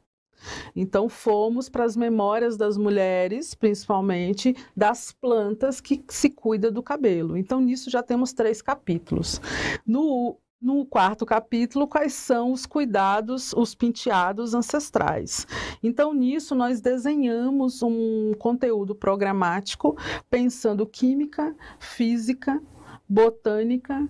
[0.74, 7.36] Então, fomos para as memórias das mulheres, principalmente das plantas que se cuida do cabelo.
[7.36, 9.40] Então, nisso já temos três capítulos.
[9.86, 15.46] No no quarto capítulo, quais são os cuidados, os penteados ancestrais.
[15.82, 19.94] Então, nisso, nós desenhamos um conteúdo programático
[20.30, 22.62] pensando química, física,
[23.06, 24.08] botânica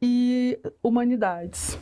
[0.00, 1.76] e humanidades.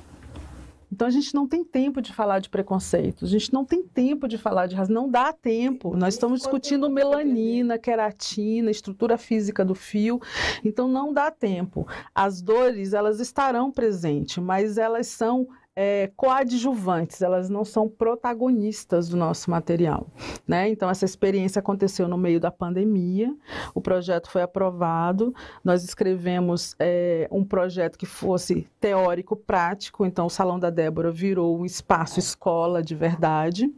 [0.96, 4.26] Então a gente não tem tempo de falar de preconceito, a gente não tem tempo
[4.26, 5.94] de falar de raça, não dá tempo.
[5.94, 10.18] Nós estamos discutindo melanina, queratina, estrutura física do fio,
[10.64, 11.86] então não dá tempo.
[12.14, 19.16] As dores, elas estarão presentes, mas elas são é, coadjuvantes, elas não são protagonistas do
[19.16, 20.06] nosso material.
[20.48, 20.70] Né?
[20.70, 23.36] Então, essa experiência aconteceu no meio da pandemia,
[23.74, 30.58] o projeto foi aprovado, nós escrevemos é, um projeto que fosse teórico-prático, então o Salão
[30.58, 33.70] da Débora virou um espaço escola de verdade.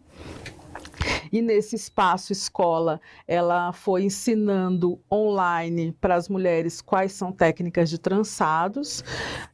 [1.33, 7.99] E nesse espaço escola, ela foi ensinando online para as mulheres quais são técnicas de
[7.99, 9.05] trançados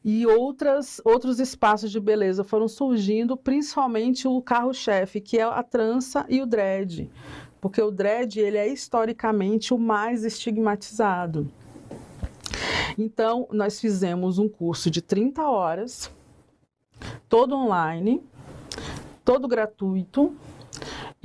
[0.03, 6.25] e outras outros espaços de beleza foram surgindo, principalmente o carro-chefe, que é a trança
[6.29, 7.09] e o dread.
[7.59, 11.51] Porque o dread, ele é historicamente o mais estigmatizado.
[12.97, 16.11] Então, nós fizemos um curso de 30 horas,
[17.27, 18.23] todo online,
[19.23, 20.33] todo gratuito,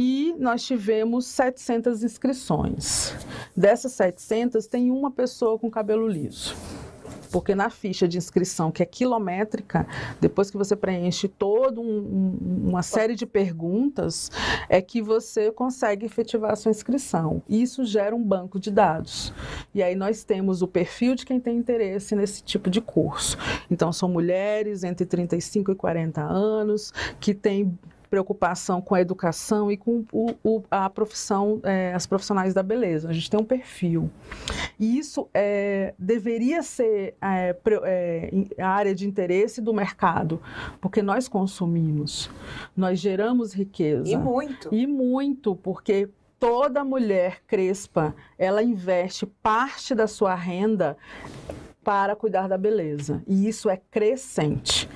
[0.02, 3.14] e nós tivemos 700 inscrições.
[3.54, 6.56] Dessas 700, tem uma pessoa com cabelo liso.
[7.30, 9.86] Porque na ficha de inscrição, que é quilométrica,
[10.18, 14.30] depois que você preenche toda um, uma série de perguntas,
[14.70, 17.42] é que você consegue efetivar a sua inscrição.
[17.46, 19.34] Isso gera um banco de dados.
[19.74, 23.36] E aí nós temos o perfil de quem tem interesse nesse tipo de curso.
[23.70, 27.78] Então, são mulheres entre 35 e 40 anos, que têm
[28.10, 33.08] preocupação com a educação e com o, o, a profissão, é, as profissionais da beleza.
[33.08, 34.10] A gente tem um perfil.
[34.78, 40.42] E isso é, deveria ser é, é, a área de interesse do mercado,
[40.80, 42.28] porque nós consumimos,
[42.76, 44.10] nós geramos riqueza.
[44.10, 44.68] E muito.
[44.74, 50.96] E muito, porque toda mulher crespa, ela investe parte da sua renda
[51.84, 53.22] para cuidar da beleza.
[53.26, 54.88] E isso é crescente.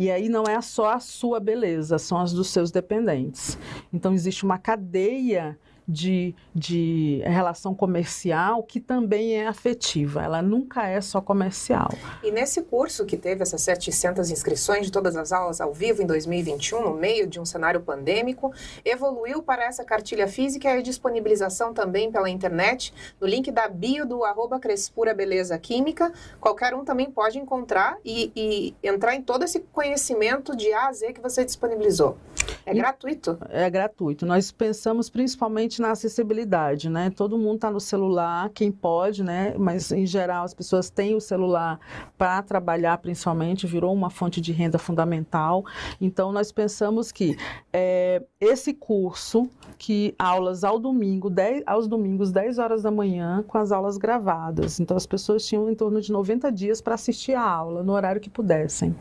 [0.00, 3.58] E aí não é só a sua beleza, são as dos seus dependentes.
[3.92, 11.00] Então existe uma cadeia de, de relação comercial que também é afetiva, ela nunca é
[11.00, 11.90] só comercial.
[12.22, 16.06] E nesse curso que teve essas 700 inscrições de todas as aulas ao vivo em
[16.06, 18.52] 2021, no meio de um cenário pandêmico,
[18.84, 24.04] evoluiu para essa cartilha física e a disponibilização também pela internet, no link da bio
[24.04, 26.12] do arroba Crespura Beleza Química.
[26.38, 30.92] Qualquer um também pode encontrar e, e entrar em todo esse conhecimento de A a
[30.92, 32.18] Z que você disponibilizou.
[32.64, 33.38] É e, gratuito?
[33.48, 34.26] É gratuito.
[34.26, 37.10] Nós pensamos principalmente na acessibilidade, né?
[37.10, 39.54] Todo mundo está no celular, quem pode, né?
[39.58, 41.78] Mas em geral as pessoas têm o celular
[42.16, 45.64] para trabalhar, principalmente, virou uma fonte de renda fundamental.
[46.00, 47.36] Então nós pensamos que
[47.72, 53.58] é, esse curso, que aulas ao domingo, 10, aos domingos, 10 horas da manhã, com
[53.58, 54.80] as aulas gravadas.
[54.80, 58.20] Então as pessoas tinham em torno de 90 dias para assistir a aula, no horário
[58.20, 58.94] que pudessem.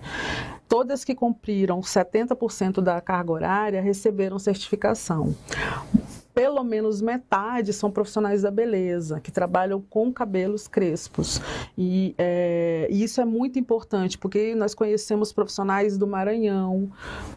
[0.68, 5.36] Todas que cumpriram 70% da carga horária receberam certificação
[6.38, 11.42] pelo menos metade são profissionais da beleza, que trabalham com cabelos crespos.
[11.76, 16.92] E, é, e, isso é muito importante, porque nós conhecemos profissionais do Maranhão,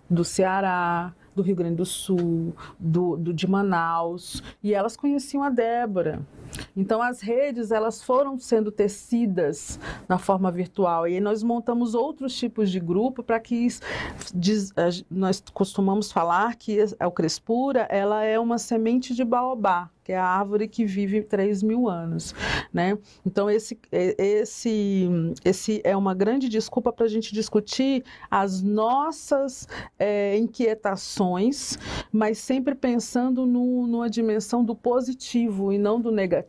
[0.09, 5.49] do Ceará, do Rio Grande do Sul, do, do de Manaus, e elas conheciam a
[5.49, 6.21] Débora
[6.77, 12.71] Então as redes elas foram sendo tecidas na forma virtual e nós montamos outros tipos
[12.71, 13.69] de grupo para que
[14.35, 14.73] diz,
[15.11, 20.25] nós costumamos falar que a Crespura ela é uma semente de baobá que é a
[20.25, 22.35] árvore que vive 3 mil anos,
[22.73, 22.99] né?
[23.25, 25.09] Então, esse, esse,
[25.45, 31.79] esse é uma grande desculpa para a gente discutir as nossas é, inquietações,
[32.11, 36.40] mas sempre pensando no, numa dimensão do positivo e não do negativo.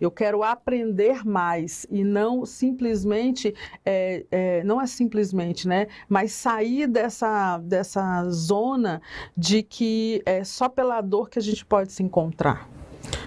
[0.00, 5.86] Eu quero aprender mais e não simplesmente, é, é, não é simplesmente, né?
[6.08, 9.00] Mas sair dessa, dessa zona
[9.36, 12.68] de que é só pela dor que a gente pode se encontrar.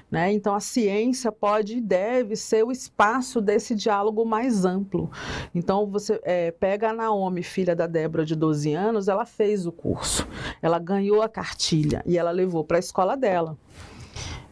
[0.10, 0.34] Né?
[0.34, 5.10] Então, a ciência pode e deve ser o espaço desse diálogo mais amplo.
[5.56, 9.72] Então, você é, pega a Naomi, filha da Débora, de 12 anos, ela fez o
[9.72, 10.28] curso,
[10.62, 13.58] ela ganhou a cartilha e ela levou para a escola dela.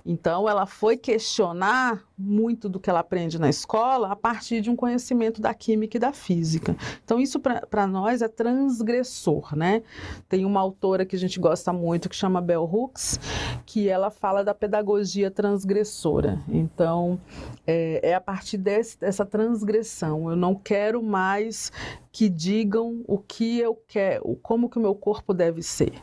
[0.05, 4.75] Então, ela foi questionar muito do que ela aprende na escola a partir de um
[4.75, 6.75] conhecimento da química e da física.
[7.03, 9.83] Então, isso para nós é transgressor, né?
[10.27, 13.19] Tem uma autora que a gente gosta muito que chama Bell Hooks,
[13.65, 16.39] que ela fala da pedagogia transgressora.
[16.49, 17.19] Então,
[17.65, 20.29] é, é a partir desse, dessa transgressão.
[20.29, 21.71] Eu não quero mais
[22.11, 25.93] que digam o que eu quero, como que o meu corpo deve ser.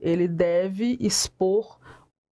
[0.00, 1.78] Ele deve expor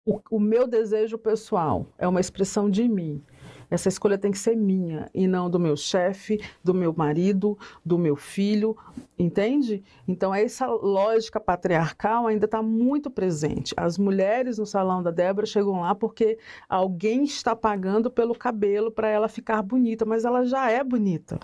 [0.05, 3.23] o, o meu desejo pessoal é uma expressão de mim.
[3.71, 7.99] Essa escolha tem que ser minha e não do meu chefe, do meu marido, do
[7.99, 8.77] meu filho,
[9.19, 9.83] entende?
[10.07, 13.75] Então, essa lógica patriarcal ainda está muito presente.
[13.77, 16.39] As mulheres no salão da Débora chegam lá porque
[16.69, 21.41] alguém está pagando pelo cabelo para ela ficar bonita, mas ela já é bonita.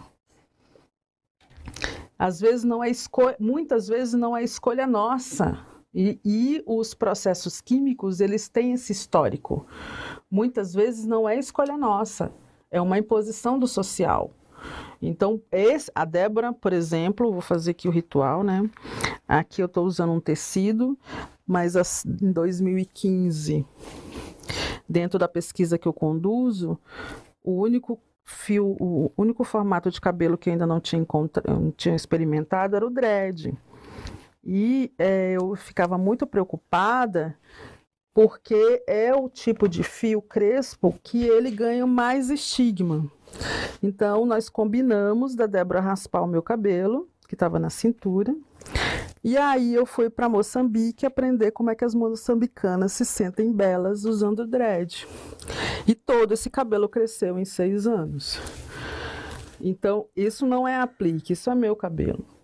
[2.19, 5.59] Às vezes não é escolha, muitas vezes não é escolha nossa.
[5.95, 9.67] E, e, os processos químicos, eles têm esse histórico.
[10.31, 12.33] Muitas vezes não é escolha nossa,
[12.71, 14.31] é uma imposição do social.
[15.03, 18.69] Então, esse, a Débora, por exemplo, vou fazer aqui o ritual, né?
[19.27, 20.99] Aqui eu estou usando um tecido,
[21.47, 23.67] mas as, em 2015,
[24.89, 26.79] dentro da pesquisa que eu conduzo,
[27.43, 31.05] o único fio, o único formato de cabelo que ainda não tinha,
[31.49, 33.57] não tinha experimentado era o dread.
[34.43, 37.37] E é, eu ficava muito preocupada
[38.13, 43.11] porque é o tipo de fio crespo que ele ganha mais estigma.
[43.83, 48.35] Então, nós combinamos da Débora raspar o meu cabelo, que estava na cintura,
[49.23, 54.05] e aí eu fui para Moçambique aprender como é que as moçambicanas se sentem belas
[54.05, 55.07] usando dread.
[55.87, 58.41] E todo esse cabelo cresceu em seis anos.
[59.61, 62.40] Então, isso não é aplique, isso é meu cabelo.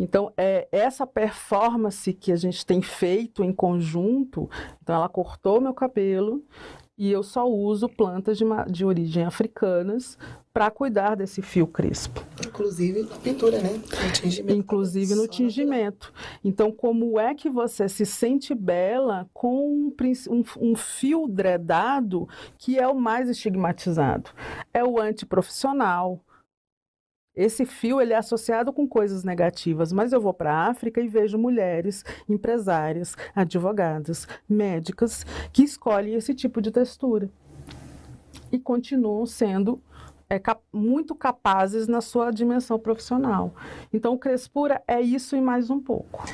[0.00, 4.48] Então, é essa performance que a gente tem feito em conjunto,
[4.82, 6.42] então ela cortou meu cabelo
[6.96, 10.16] e eu só uso plantas de, de origem africanas
[10.54, 12.24] para cuidar desse fio crespo.
[12.46, 13.72] Inclusive na pintura, né?
[13.74, 14.58] No tingimento.
[14.58, 16.14] Inclusive no tingimento.
[16.42, 19.94] Então, como é que você se sente bela com um,
[20.30, 24.30] um, um fio dredado que é o mais estigmatizado?
[24.72, 26.24] É o antiprofissional,
[27.40, 31.08] esse fio ele é associado com coisas negativas, mas eu vou para a África e
[31.08, 37.30] vejo mulheres, empresárias, advogadas, médicas que escolhem esse tipo de textura
[38.52, 39.82] e continuam sendo
[40.28, 43.54] é, cap muito capazes na sua dimensão profissional.
[43.92, 46.24] Então, o Crespura é isso e mais um pouco.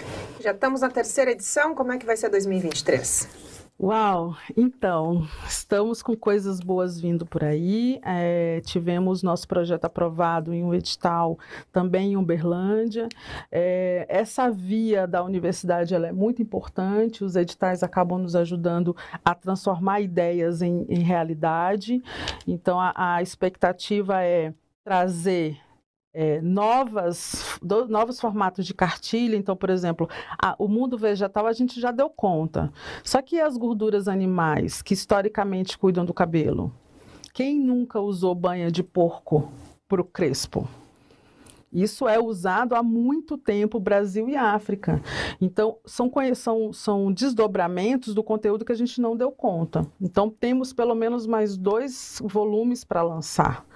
[0.41, 3.46] Já estamos na terceira edição, como é que vai ser 2023?
[3.79, 4.35] Uau!
[4.57, 8.01] Então, estamos com coisas boas vindo por aí.
[8.03, 11.39] É, tivemos nosso projeto aprovado em um edital
[11.71, 13.07] também em Uberlândia.
[13.53, 17.23] É, essa via da universidade ela é muito importante.
[17.23, 22.03] Os editais acabam nos ajudando a transformar ideias em, em realidade.
[22.47, 25.59] Então, a, a expectativa é trazer
[26.19, 29.37] é, novas, do, novos formatos de cartilha.
[29.37, 30.09] Então, por exemplo,
[30.43, 32.73] a, o mundo vegetal a gente já deu conta.
[33.05, 36.73] Só que as gorduras animais, que historicamente cuidam do cabelo?
[37.35, 39.53] Quem nunca usou banha de porco
[39.87, 40.67] para o crespo?
[41.77, 45.03] Isso é usado há muito tempo, Brasil e África.
[45.39, 49.87] Então, são, são, são desdobramentos do conteúdo que a gente não deu conta.
[50.01, 53.67] Então, temos pelo menos mais dois volumes para lançar.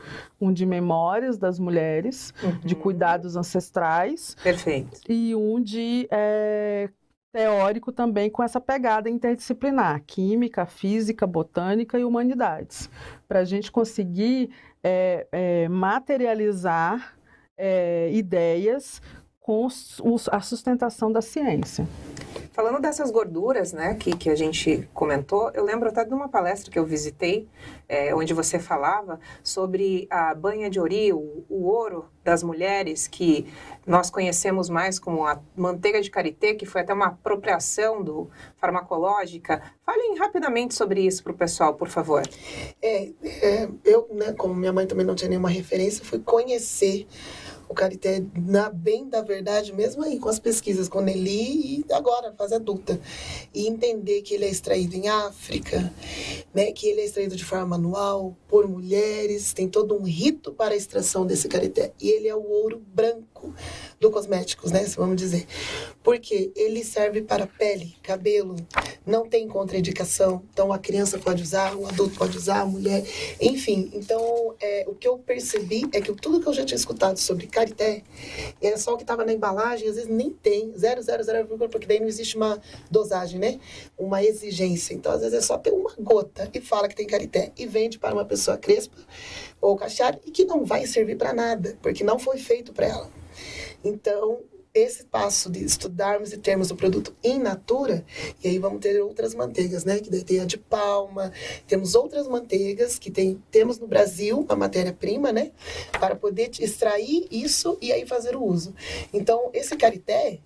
[0.40, 2.58] Um de memórias das mulheres, uhum.
[2.64, 4.34] de cuidados ancestrais.
[4.42, 5.00] Perfeito.
[5.06, 6.88] E um de é,
[7.30, 12.88] teórico também com essa pegada interdisciplinar, química, física, botânica e humanidades,
[13.28, 14.48] para a gente conseguir
[14.82, 17.19] é, é, materializar
[17.60, 19.02] é, ideias
[19.38, 19.66] com
[20.30, 21.86] a sustentação da ciência.
[22.52, 26.70] Falando dessas gorduras, né, que, que a gente comentou, eu lembro até de uma palestra
[26.70, 27.48] que eu visitei,
[27.88, 33.46] é, onde você falava sobre a banha de ori, o, o, ouro das mulheres, que
[33.86, 39.62] nós conhecemos mais como a manteiga de karité, que foi até uma apropriação do farmacológica.
[39.84, 42.22] Falem rapidamente sobre isso para o pessoal, por favor.
[42.82, 47.06] É, é, eu, né, como minha mãe também não tinha nenhuma referência, fui conhecer
[47.70, 52.34] o Carité, na bem da verdade, mesmo aí com as pesquisas, quando ele e agora,
[52.36, 53.00] fase adulta.
[53.54, 55.94] E entender que ele é extraído em África,
[56.52, 60.74] né, que ele é extraído de forma manual, por mulheres, tem todo um rito para
[60.74, 61.92] a extração desse Carité.
[62.00, 63.29] E ele é o ouro branco
[63.98, 65.46] do cosméticos, né, vamos dizer.
[66.02, 68.56] Porque ele serve para pele, cabelo,
[69.06, 70.42] não tem contraindicação.
[70.52, 73.04] Então a criança pode usar, o adulto pode usar, a mulher,
[73.40, 73.90] enfim.
[73.92, 77.46] Então é, o que eu percebi é que tudo que eu já tinha escutado sobre
[77.46, 78.02] carité
[78.60, 81.86] era só o que estava na embalagem, às vezes nem tem, zero, zero, zero, porque
[81.86, 82.60] daí não existe uma
[82.90, 83.60] dosagem, né?
[83.98, 84.94] Uma exigência.
[84.94, 87.98] Então às vezes é só ter uma gota e fala que tem carité e vende
[87.98, 88.96] para uma pessoa crespa
[89.60, 93.10] ou cacheada e que não vai servir para nada, porque não foi feito para ela.
[93.84, 94.40] Então,
[94.72, 98.04] esse passo de estudarmos e termos o produto in natura,
[98.42, 99.98] e aí vamos ter outras manteigas, né?
[99.98, 101.32] Que daí tem a de palma,
[101.66, 105.50] temos outras manteigas que tem, temos no Brasil a matéria-prima, né?
[105.98, 108.74] Para poder extrair isso e aí fazer o uso.
[109.12, 110.38] Então, esse carité,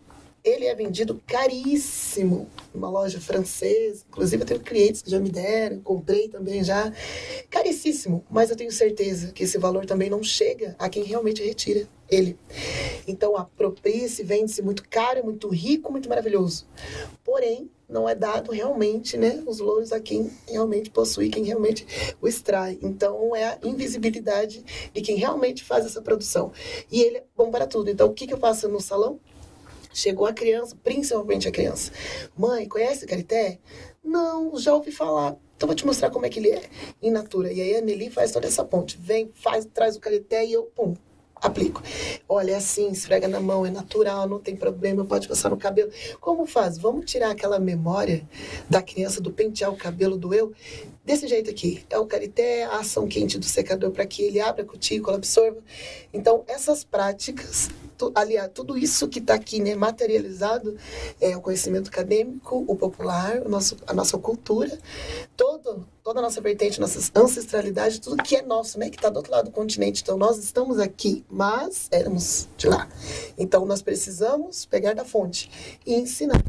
[0.45, 4.05] ele é vendido caríssimo numa loja francesa.
[4.09, 6.93] Inclusive, eu tenho clientes que já me deram, comprei também já.
[7.49, 11.89] Caríssimo, mas eu tenho certeza que esse valor também não chega a quem realmente retira
[12.11, 12.39] ele.
[13.09, 16.67] Então, apropria-se, vende-se muito caro, muito rico, muito maravilhoso.
[17.25, 21.87] Porém, não é dado realmente, né, os louros a quem realmente possui, quem realmente
[22.21, 22.79] o extrai.
[22.83, 26.53] Então, é a invisibilidade de quem realmente faz essa produção.
[26.93, 27.89] E ele é bom para tudo.
[27.89, 29.19] Então, o que, que eu faço no salão?
[29.95, 31.93] Chegou a criança, principalmente a criança.
[32.37, 33.61] Mãe, conhece Carité?
[34.03, 35.37] Não, já ouvi falar.
[35.57, 36.63] Então vou te mostrar como é que ele é
[37.01, 37.53] in natura.
[37.53, 38.99] E aí a Nelly faz toda essa ponte.
[39.01, 40.97] Vem, faz, traz o Carité e eu, pum,
[41.41, 41.81] aplico.
[42.29, 45.93] Olha, é assim, esfrega na mão, é natural, não tem problema, pode passar no cabelo.
[46.21, 46.77] Como faz?
[46.77, 48.29] Vamos tirar aquela memória
[48.69, 50.53] da criança do pentear o cabelo do eu
[51.05, 51.85] desse jeito aqui.
[51.91, 55.59] É o carité, a ação quente do secador para que ele abra a cutícula, absorva.
[56.13, 60.77] Então, essas práticas tu, aliás, tudo isso que está aqui né, materializado
[61.21, 64.77] é o conhecimento acadêmico, o popular, o nosso, a nossa cultura,
[65.37, 69.17] todo, toda a nossa vertente, nossa ancestralidade, tudo que é nosso, né, que está do
[69.17, 70.03] outro lado do continente.
[70.03, 72.89] Então, nós estamos aqui, mas éramos de lá.
[73.39, 75.51] Então, nós precisamos pegar da fonte
[75.87, 76.43] e ensinar.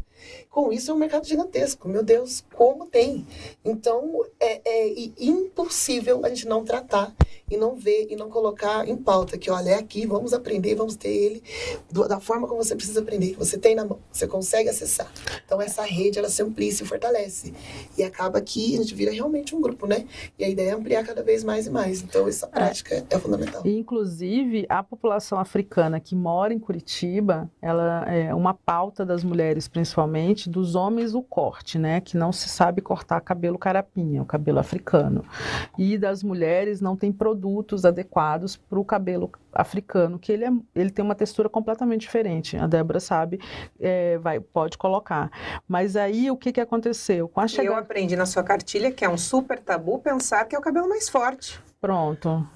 [0.50, 3.26] Com isso é um mercado gigantesco, meu Deus, como tem.
[3.64, 7.14] Então é, é impossível a gente não tratar
[7.50, 10.96] e não ver e não colocar em pauta que, olha, é aqui, vamos aprender, vamos
[10.96, 11.42] ter ele
[12.08, 15.10] da forma como você precisa aprender, você tem na mão, você consegue acessar.
[15.44, 17.54] Então essa rede ela se amplia e se fortalece.
[17.96, 20.06] E acaba que a gente vira realmente um grupo, né?
[20.38, 22.02] E a ideia é ampliar cada vez mais e mais.
[22.02, 23.62] Então essa prática é, é fundamental.
[23.66, 30.50] inclusive, a população africana que mora em Curitiba, ela é uma pauta das mulheres, principalmente,
[30.50, 32.00] dos homens o corte, né?
[32.00, 35.24] Que não se sabe cortar cabelo carapinha, o cabelo africano.
[35.78, 40.50] E das mulheres não tem produto produtos adequados para o cabelo africano, que ele, é,
[40.74, 42.56] ele tem uma textura completamente diferente.
[42.56, 43.38] A Débora sabe,
[43.78, 45.30] é, vai, pode colocar.
[45.68, 47.28] Mas aí o que, que aconteceu?
[47.28, 47.68] Com a chegada...
[47.68, 50.88] Eu aprendi na sua cartilha que é um super tabu pensar que é o cabelo
[50.88, 51.60] mais forte.
[51.80, 52.46] Pronto.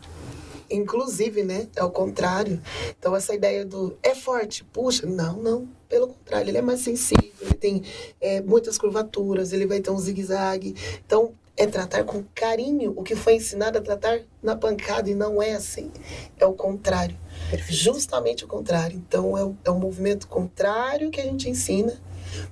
[0.70, 1.68] Inclusive, né?
[1.74, 2.60] É o contrário.
[2.98, 5.04] Então, essa ideia do é forte, puxa.
[5.04, 5.68] Não, não.
[5.88, 7.82] Pelo contrário, ele é mais sensível, ele tem
[8.20, 10.76] é, muitas curvaturas, ele vai ter um zigue-zague.
[11.04, 15.42] Então, é tratar com carinho o que foi ensinado a tratar na pancada e não
[15.42, 15.90] é assim.
[16.38, 17.18] É o contrário.
[17.50, 17.74] Perfeito.
[17.74, 18.96] Justamente o contrário.
[18.96, 22.00] Então é o, é o movimento contrário que a gente ensina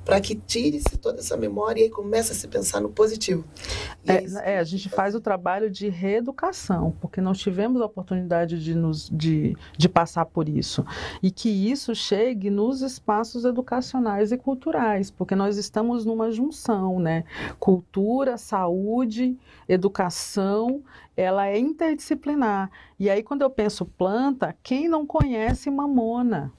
[0.04, 3.44] para que tire-se toda essa memória e comece a se pensar no positivo.
[4.06, 8.74] É, é, a gente faz o trabalho de reeducação, porque nós tivemos a oportunidade de,
[8.74, 10.84] nos, de, de passar por isso.
[11.22, 17.24] E que isso chegue nos espaços educacionais e culturais, porque nós estamos numa junção, né?
[17.58, 19.36] Cultura, saúde,
[19.68, 20.82] educação,
[21.16, 22.70] ela é interdisciplinar.
[22.98, 26.52] E aí, quando eu penso planta, quem não conhece mamona?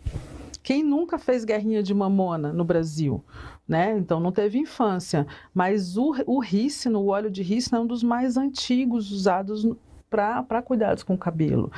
[0.62, 3.24] Quem nunca fez guerrinha de mamona no Brasil?
[3.68, 3.97] Né?
[3.97, 5.26] Então não teve infância.
[5.53, 9.66] Mas o, o rícino, o óleo de rícino, é um dos mais antigos usados
[10.10, 11.72] para cuidados com o cabelo.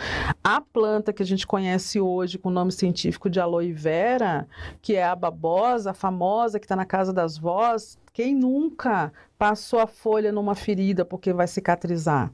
[0.43, 4.47] A planta que a gente conhece hoje com o nome científico de aloe vera,
[4.81, 9.79] que é a babosa, a famosa, que está na casa das vós, quem nunca passou
[9.79, 12.31] a folha numa ferida porque vai cicatrizar?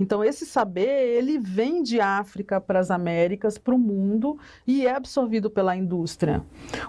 [0.00, 4.94] Então, esse saber, ele vem de África para as Américas, para o mundo e é
[4.94, 6.44] absorvido pela indústria.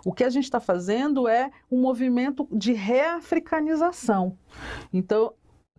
[0.05, 4.37] O que a gente está fazendo é um movimento de reafricanização.
[4.93, 5.33] Então,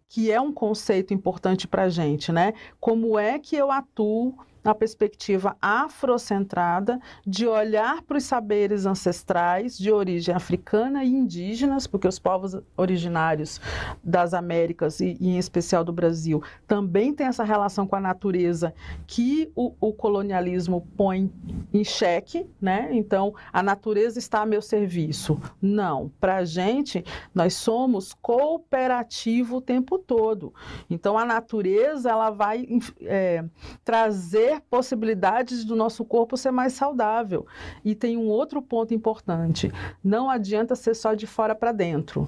[0.09, 2.53] que é um conceito importante para a gente, né?
[2.81, 9.91] Como é que eu atuo na perspectiva afrocentrada de olhar para os saberes ancestrais de
[9.91, 13.61] origem africana e indígenas, porque os povos originários
[14.03, 18.75] das Américas e, e em especial do Brasil também têm essa relação com a natureza
[19.07, 21.31] que o, o colonialismo põe
[21.73, 22.89] em xeque, né?
[22.93, 25.41] Então, a natureza está a meu serviço.
[25.61, 27.05] Não, para a gente,
[27.35, 30.53] nós somos cooperativo o tempo todo.
[30.89, 32.67] Então, a natureza ela vai
[33.03, 33.45] é,
[33.85, 37.47] trazer possibilidades do nosso corpo ser mais saudável.
[37.85, 39.71] E tem um outro ponto importante:
[40.03, 42.27] não adianta ser só de fora para dentro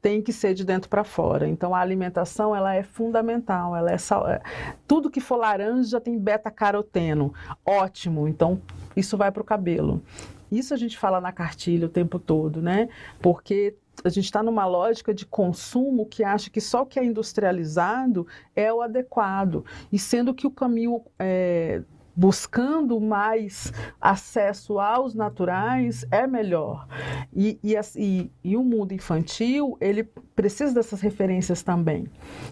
[0.00, 1.48] tem que ser de dentro para fora.
[1.48, 3.74] Então a alimentação ela é fundamental.
[3.74, 4.28] Ela é sal...
[4.28, 4.40] É,
[4.86, 7.34] tudo que for laranja tem beta caroteno,
[7.66, 8.28] ótimo.
[8.28, 8.60] Então
[8.96, 10.02] isso vai para o cabelo.
[10.50, 12.88] Isso a gente fala na cartilha o tempo todo, né?
[13.20, 13.74] Porque
[14.04, 18.26] a gente está numa lógica de consumo que acha que só o que é industrializado
[18.54, 21.82] é o adequado, e sendo que o caminho é,
[22.18, 26.88] buscando mais acesso aos naturais é melhor.
[27.32, 30.02] E, e, e, e, o mundo infantil, ele
[30.34, 32.08] precisa dessas referências também.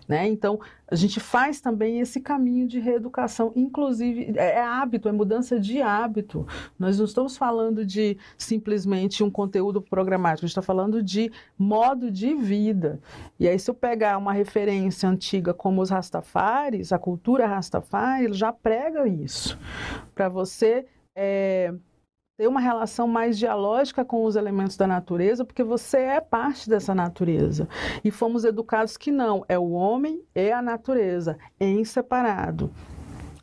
[0.07, 0.29] Né?
[0.29, 5.59] Então, a gente faz também esse caminho de reeducação, inclusive é, é, hábito, é mudança
[5.59, 6.47] de hábito.
[6.79, 12.09] Nós não estamos falando de simplesmente um conteúdo programático, a gente está falando de modo
[12.09, 13.01] de vida.
[13.39, 18.53] E aí, se eu pegar uma referência antiga como os Rastafares, a cultura Rastafari, já
[18.53, 19.56] prega isso.
[20.15, 21.73] Para você é,
[22.37, 26.95] ter uma relação mais dialógica com os elementos da natureza, porque você é parte dessa
[26.95, 27.69] natureza.
[28.05, 32.71] E fomos educados que não, é o homem e a natureza, em separado.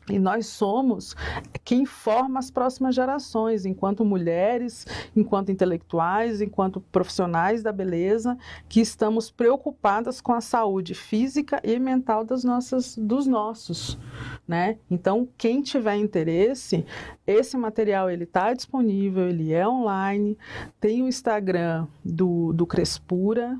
[0.08, 1.16] E nós somos
[1.64, 4.86] quem forma as próximas gerações, enquanto mulheres,
[5.16, 8.36] enquanto intelectuais, enquanto profissionais da beleza,
[8.68, 13.98] que estamos preocupadas com a saúde física e mental das nossas, dos nossos,
[14.46, 14.78] né?
[14.90, 16.84] Então, quem tiver interesse,
[17.26, 20.36] esse material ele está disponível, ele é online,
[20.78, 23.58] tem o Instagram do, do Crespura,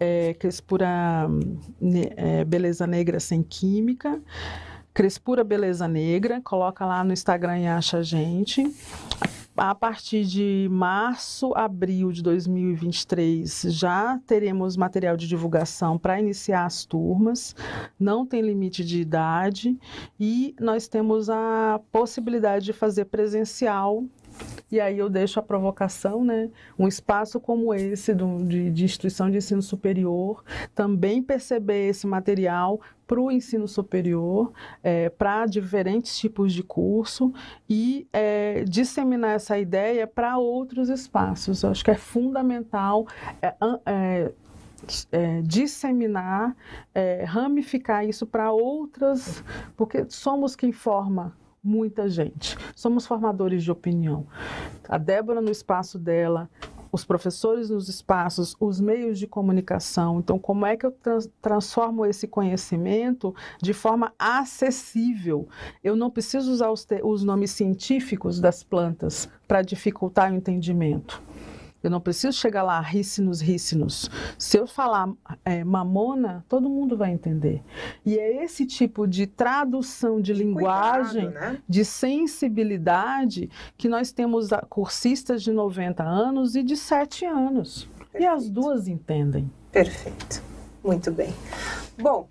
[0.00, 1.28] é, Crespura
[2.16, 4.20] é, Beleza Negra Sem Química.
[4.94, 8.64] Crespura Beleza Negra, coloca lá no Instagram e acha a gente.
[9.56, 16.84] A partir de março, abril de 2023, já teremos material de divulgação para iniciar as
[16.84, 17.56] turmas.
[17.98, 19.76] Não tem limite de idade
[20.18, 24.04] e nós temos a possibilidade de fazer presencial
[24.70, 26.50] e aí eu deixo a provocação, né?
[26.78, 30.42] Um espaço como esse do, de, de instituição de ensino superior,
[30.74, 34.52] também perceber esse material para o ensino superior,
[34.82, 37.32] é, para diferentes tipos de curso
[37.68, 41.62] e é, disseminar essa ideia para outros espaços.
[41.62, 43.06] Eu acho que é fundamental
[43.42, 43.54] é,
[43.86, 44.32] é,
[45.12, 46.56] é, disseminar,
[46.94, 49.44] é, ramificar isso para outras,
[49.76, 51.32] porque somos quem forma
[51.64, 52.56] muita gente.
[52.76, 54.26] Somos formadores de opinião.
[54.88, 56.50] A Débora, no espaço dela,
[56.94, 60.20] os professores nos espaços, os meios de comunicação.
[60.20, 65.48] Então, como é que eu trans transformo esse conhecimento de forma acessível?
[65.82, 71.20] Eu não preciso usar os, os nomes científicos das plantas para dificultar o entendimento.
[71.84, 74.10] Eu não preciso chegar lá, rícinos, rícinos.
[74.38, 75.12] Se eu falar
[75.44, 77.62] é, mamona, todo mundo vai entender.
[78.06, 81.62] E é esse tipo de tradução de linguagem, Cuidado, né?
[81.68, 87.86] de sensibilidade, que nós temos cursistas de 90 anos e de 7 anos.
[87.98, 88.22] Perfeito.
[88.22, 89.52] E as duas entendem.
[89.70, 90.42] Perfeito.
[90.82, 91.34] Muito bem.
[91.98, 92.26] Bom,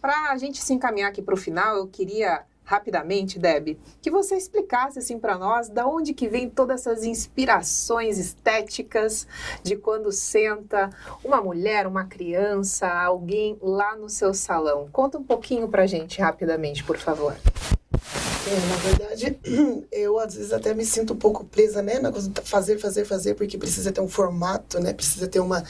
[0.00, 4.34] para a gente se encaminhar aqui para o final, eu queria rapidamente, Deb, que você
[4.34, 9.26] explicasse assim para nós da onde que vem todas essas inspirações estéticas
[9.62, 10.88] de quando senta
[11.22, 14.88] uma mulher, uma criança, alguém lá no seu salão.
[14.90, 17.36] Conta um pouquinho para gente rapidamente, por favor.
[18.44, 19.38] É, na verdade,
[19.92, 23.04] eu às vezes até me sinto um pouco presa, né, na coisa de fazer, fazer,
[23.04, 25.62] fazer, porque precisa ter um formato, né, precisa ter uma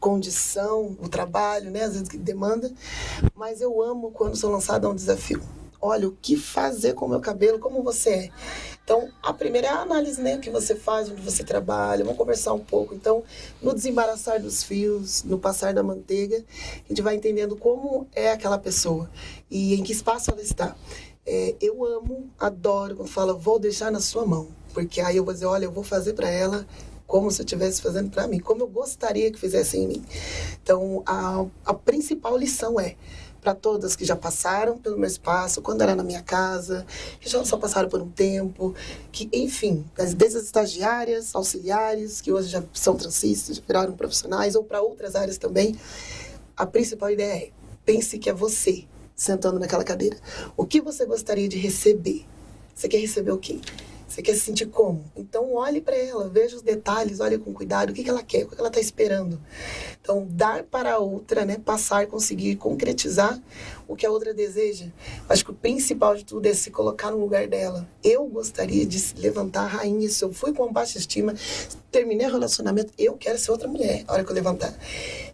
[0.00, 2.72] condição, o um trabalho, né, às vezes que demanda,
[3.34, 5.42] mas eu amo quando sou lançada a um desafio
[5.80, 8.30] olha, o que fazer com o meu cabelo, como você é.
[8.84, 10.36] Então, a primeira é a análise, né?
[10.36, 12.94] O que você faz, onde você trabalha, vamos conversar um pouco.
[12.94, 13.22] Então,
[13.60, 16.42] no desembaraçar dos fios, no passar da manteiga,
[16.84, 19.10] a gente vai entendendo como é aquela pessoa
[19.50, 20.74] e em que espaço ela está.
[21.26, 24.48] É, eu amo, adoro quando fala, vou deixar na sua mão.
[24.72, 26.66] Porque aí eu vou dizer, olha, eu vou fazer para ela
[27.06, 30.04] como se eu estivesse fazendo para mim, como eu gostaria que fizessem em mim.
[30.62, 32.96] Então, a, a principal lição é
[33.48, 36.84] para todas que já passaram pelo meu espaço, quando era na minha casa,
[37.18, 38.74] que já só passaram por um tempo,
[39.10, 44.64] que, enfim, desde as estagiárias, auxiliares, que hoje já são transistas, já viraram profissionais, ou
[44.64, 45.74] para outras áreas também,
[46.54, 47.50] a principal ideia é:
[47.86, 48.84] pense que é você
[49.16, 50.18] sentando naquela cadeira.
[50.54, 52.26] O que você gostaria de receber?
[52.74, 53.58] Você quer receber o quê?
[54.08, 55.04] Você quer se sentir como?
[55.14, 58.44] Então olhe para ela, veja os detalhes, olhe com cuidado, o que, que ela quer,
[58.44, 59.38] o que ela está esperando.
[60.00, 63.38] Então, dar para a outra, né, passar, conseguir concretizar
[63.86, 64.86] o que a outra deseja.
[65.28, 67.86] Acho que o principal de tudo é se colocar no lugar dela.
[68.02, 70.08] Eu gostaria de levantar a rainha.
[70.08, 71.34] Se eu fui com baixa estima,
[71.90, 74.74] terminei o relacionamento, eu quero ser outra mulher a hora que eu levantar.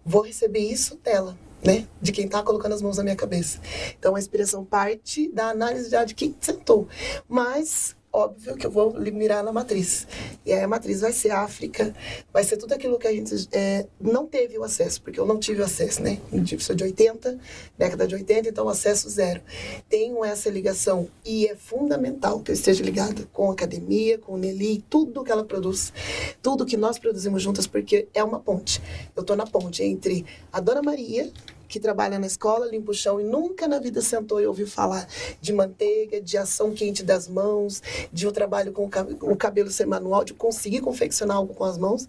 [0.05, 1.39] Vou receber isso dela.
[1.65, 1.89] Né?
[1.99, 3.59] De quem está colocando as mãos na minha cabeça.
[3.99, 6.87] Então, a inspiração parte da análise já de quem sentou.
[7.27, 10.07] Mas óbvio que eu vou mirar na matriz.
[10.47, 11.93] E aí a matriz vai ser África,
[12.33, 15.39] vai ser tudo aquilo que a gente é, não teve o acesso, porque eu não
[15.39, 16.21] tive o acesso, né?
[16.33, 17.39] Eu tive de 80,
[17.77, 19.43] década de 80, então acesso zero.
[19.89, 24.39] Tenho essa ligação e é fundamental que eu esteja ligada com a academia, com o
[24.39, 25.93] Nelly, tudo que ela produz,
[26.41, 28.81] tudo que nós produzimos juntas, porque é uma ponte.
[29.17, 31.31] Eu estou na ponte entre a Dona Maria,
[31.75, 35.09] que trabalha na escola, limpa o chão e nunca na vida sentou e ouviu falar
[35.41, 38.89] de manteiga, de ação quente das mãos, de um trabalho com
[39.23, 42.09] o cabelo ser manual, de conseguir confeccionar algo com as mãos.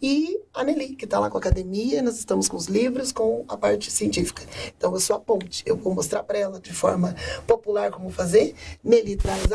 [0.00, 3.44] E a Nelly, que está lá com a academia, nós estamos com os livros, com
[3.48, 4.44] a parte científica.
[4.78, 5.64] Então, eu sou a ponte.
[5.66, 8.54] Eu vou mostrar para ela de forma popular como fazer.
[8.84, 9.50] Nelly traz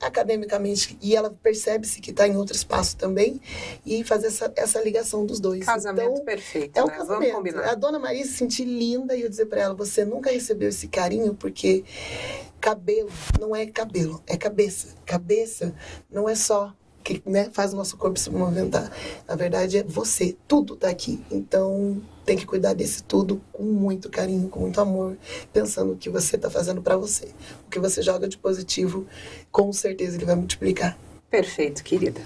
[0.00, 3.40] academicamente e ela percebe-se que está em outro espaço também
[3.84, 5.64] e fazer essa, essa ligação dos dois.
[5.64, 6.76] Casamento então, perfeito.
[6.76, 6.96] É um né?
[6.96, 7.58] casamento.
[7.58, 10.88] A dona Maria se sentir linda e eu dizer para ela: você nunca recebeu esse
[10.88, 11.84] carinho porque
[12.60, 14.94] cabelo não é cabelo, é cabeça.
[15.04, 15.74] Cabeça
[16.10, 16.72] não é só
[17.02, 18.90] que né, faz o nosso corpo se movimentar.
[19.26, 20.36] Na verdade, é você.
[20.46, 21.20] Tudo tá aqui.
[21.30, 25.16] Então, tem que cuidar desse tudo com muito carinho, com muito amor,
[25.52, 27.26] pensando o que você está fazendo para você.
[27.66, 29.04] O que você joga de positivo,
[29.50, 30.96] com certeza ele vai multiplicar.
[31.32, 32.20] Perfeito, querida.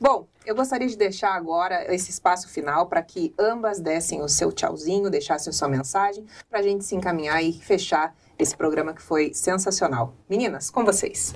[0.00, 4.52] Bom, eu gostaria de deixar agora esse espaço final para que ambas dessem o seu
[4.52, 9.02] tchauzinho, deixassem a sua mensagem, para a gente se encaminhar e fechar esse programa que
[9.02, 10.14] foi sensacional.
[10.30, 11.34] Meninas, com vocês.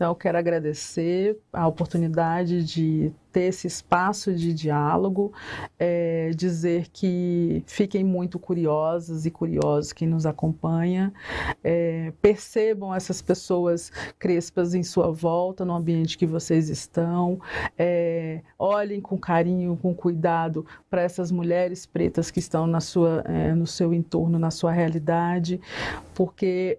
[0.00, 5.32] Então, eu quero agradecer a oportunidade de ter esse espaço de diálogo,
[5.78, 11.12] é, dizer que fiquem muito curiosas e curiosos quem nos acompanha,
[11.62, 17.38] é, percebam essas pessoas crespas em sua volta, no ambiente que vocês estão,
[17.78, 23.22] é, olhem com carinho, com cuidado para essas mulheres pretas que estão na sua,
[23.54, 25.60] no seu entorno, na sua realidade,
[26.14, 26.76] porque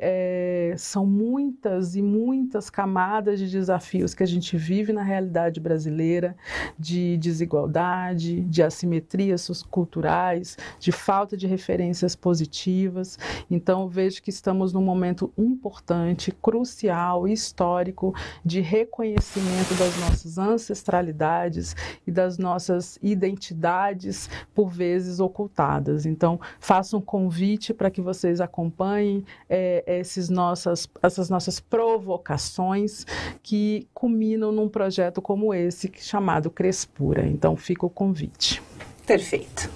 [0.76, 6.36] são muitas e muitas camadas de desafios que a gente vive na realidade brasileira
[6.80, 13.20] de desigualdade, de assimetrias culturais, de falta de referências positivas.
[13.50, 18.14] Então, vejo que estamos num momento importante, crucial, histórico
[18.46, 26.06] de reconhecimento das nossas ancestralidades e das nossas identidades, por vezes ocultadas.
[26.06, 33.01] Então, faço um convite para que vocês acompanhem é, esses nossas, essas nossas provocações
[33.42, 37.28] que culminam num projeto como esse, chamado chamado Crespura.
[37.28, 38.62] Então fica o convite.
[39.06, 39.70] Perfeito.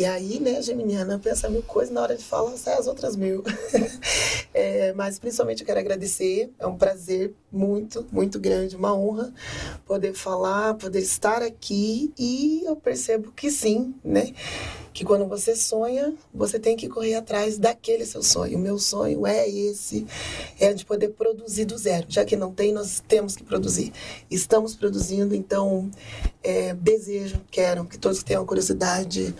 [0.00, 3.44] E aí, né, Geminiana, pensa mil coisas, na hora de falar, sai as outras mil.
[4.54, 9.30] é, mas principalmente eu quero agradecer, é um prazer muito, muito grande, uma honra
[9.84, 14.32] poder falar, poder estar aqui e eu percebo que sim, né?
[14.92, 18.58] Que quando você sonha, você tem que correr atrás daquele seu sonho.
[18.58, 20.06] O meu sonho é esse,
[20.58, 22.06] é de poder produzir do zero.
[22.08, 23.92] Já que não tem, nós temos que produzir.
[24.30, 25.90] Estamos produzindo, então
[26.42, 29.34] é, desejo, quero que todos tenham curiosidade,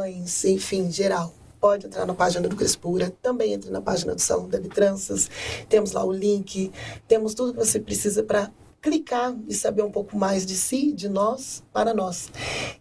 [0.00, 4.48] mães, enfim, geral, pode entrar na página do Crespura, também entre na página do Salão
[4.48, 5.28] da Tranças.
[5.68, 6.72] Temos lá o link,
[7.06, 11.06] temos tudo que você precisa para clicar e saber um pouco mais de si, de
[11.06, 12.30] nós, para nós.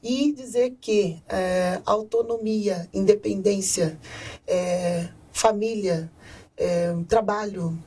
[0.02, 4.00] E dizer que é, autonomia, independência,
[4.48, 6.10] é, família,
[6.56, 7.78] é, trabalho,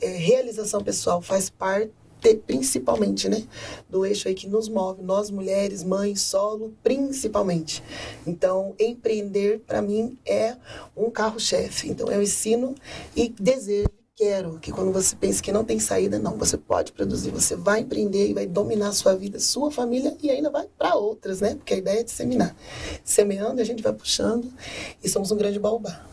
[0.00, 1.92] é, realização pessoal faz parte
[2.46, 3.44] principalmente, né?
[3.88, 7.82] Do eixo aí que nos move, nós mulheres, mães, solo, principalmente.
[8.26, 10.56] Então, empreender para mim é
[10.96, 11.88] um carro-chefe.
[11.88, 12.74] Então, eu ensino
[13.16, 13.88] e desejo
[14.20, 17.80] quero que quando você pensa que não tem saída, não, você pode produzir, você vai
[17.80, 21.54] empreender e vai dominar a sua vida, sua família e ainda vai para outras, né?
[21.54, 22.54] Porque a ideia é disseminar.
[23.02, 24.52] Semeando, a gente vai puxando
[25.02, 26.04] e somos um grande baobá.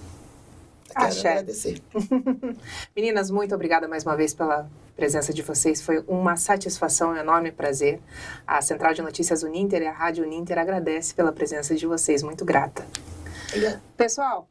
[0.87, 1.31] Quero Axé.
[1.31, 1.81] agradecer.
[2.95, 5.81] Meninas, muito obrigada mais uma vez pela presença de vocês.
[5.81, 8.01] Foi uma satisfação, um enorme prazer.
[8.45, 12.23] A Central de Notícias Uninter e a Rádio Uninter agradece pela presença de vocês.
[12.23, 12.85] Muito grata.
[13.95, 14.49] Pessoal,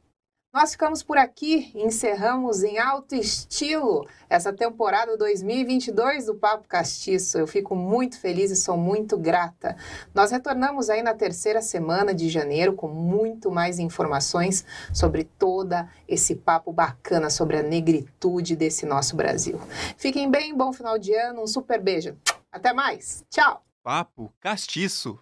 [0.57, 7.37] nós ficamos por aqui encerramos em alto estilo essa temporada 2022 do Papo Castiço.
[7.37, 9.77] Eu fico muito feliz e sou muito grata.
[10.15, 16.35] Nós retornamos aí na terceira semana de janeiro com muito mais informações sobre toda esse
[16.35, 19.61] papo bacana sobre a negritude desse nosso Brasil.
[19.99, 22.17] Fiquem bem, bom final de ano, um super beijo.
[22.51, 23.27] Até mais.
[23.29, 23.63] Tchau.
[23.83, 25.21] Papo Castiço.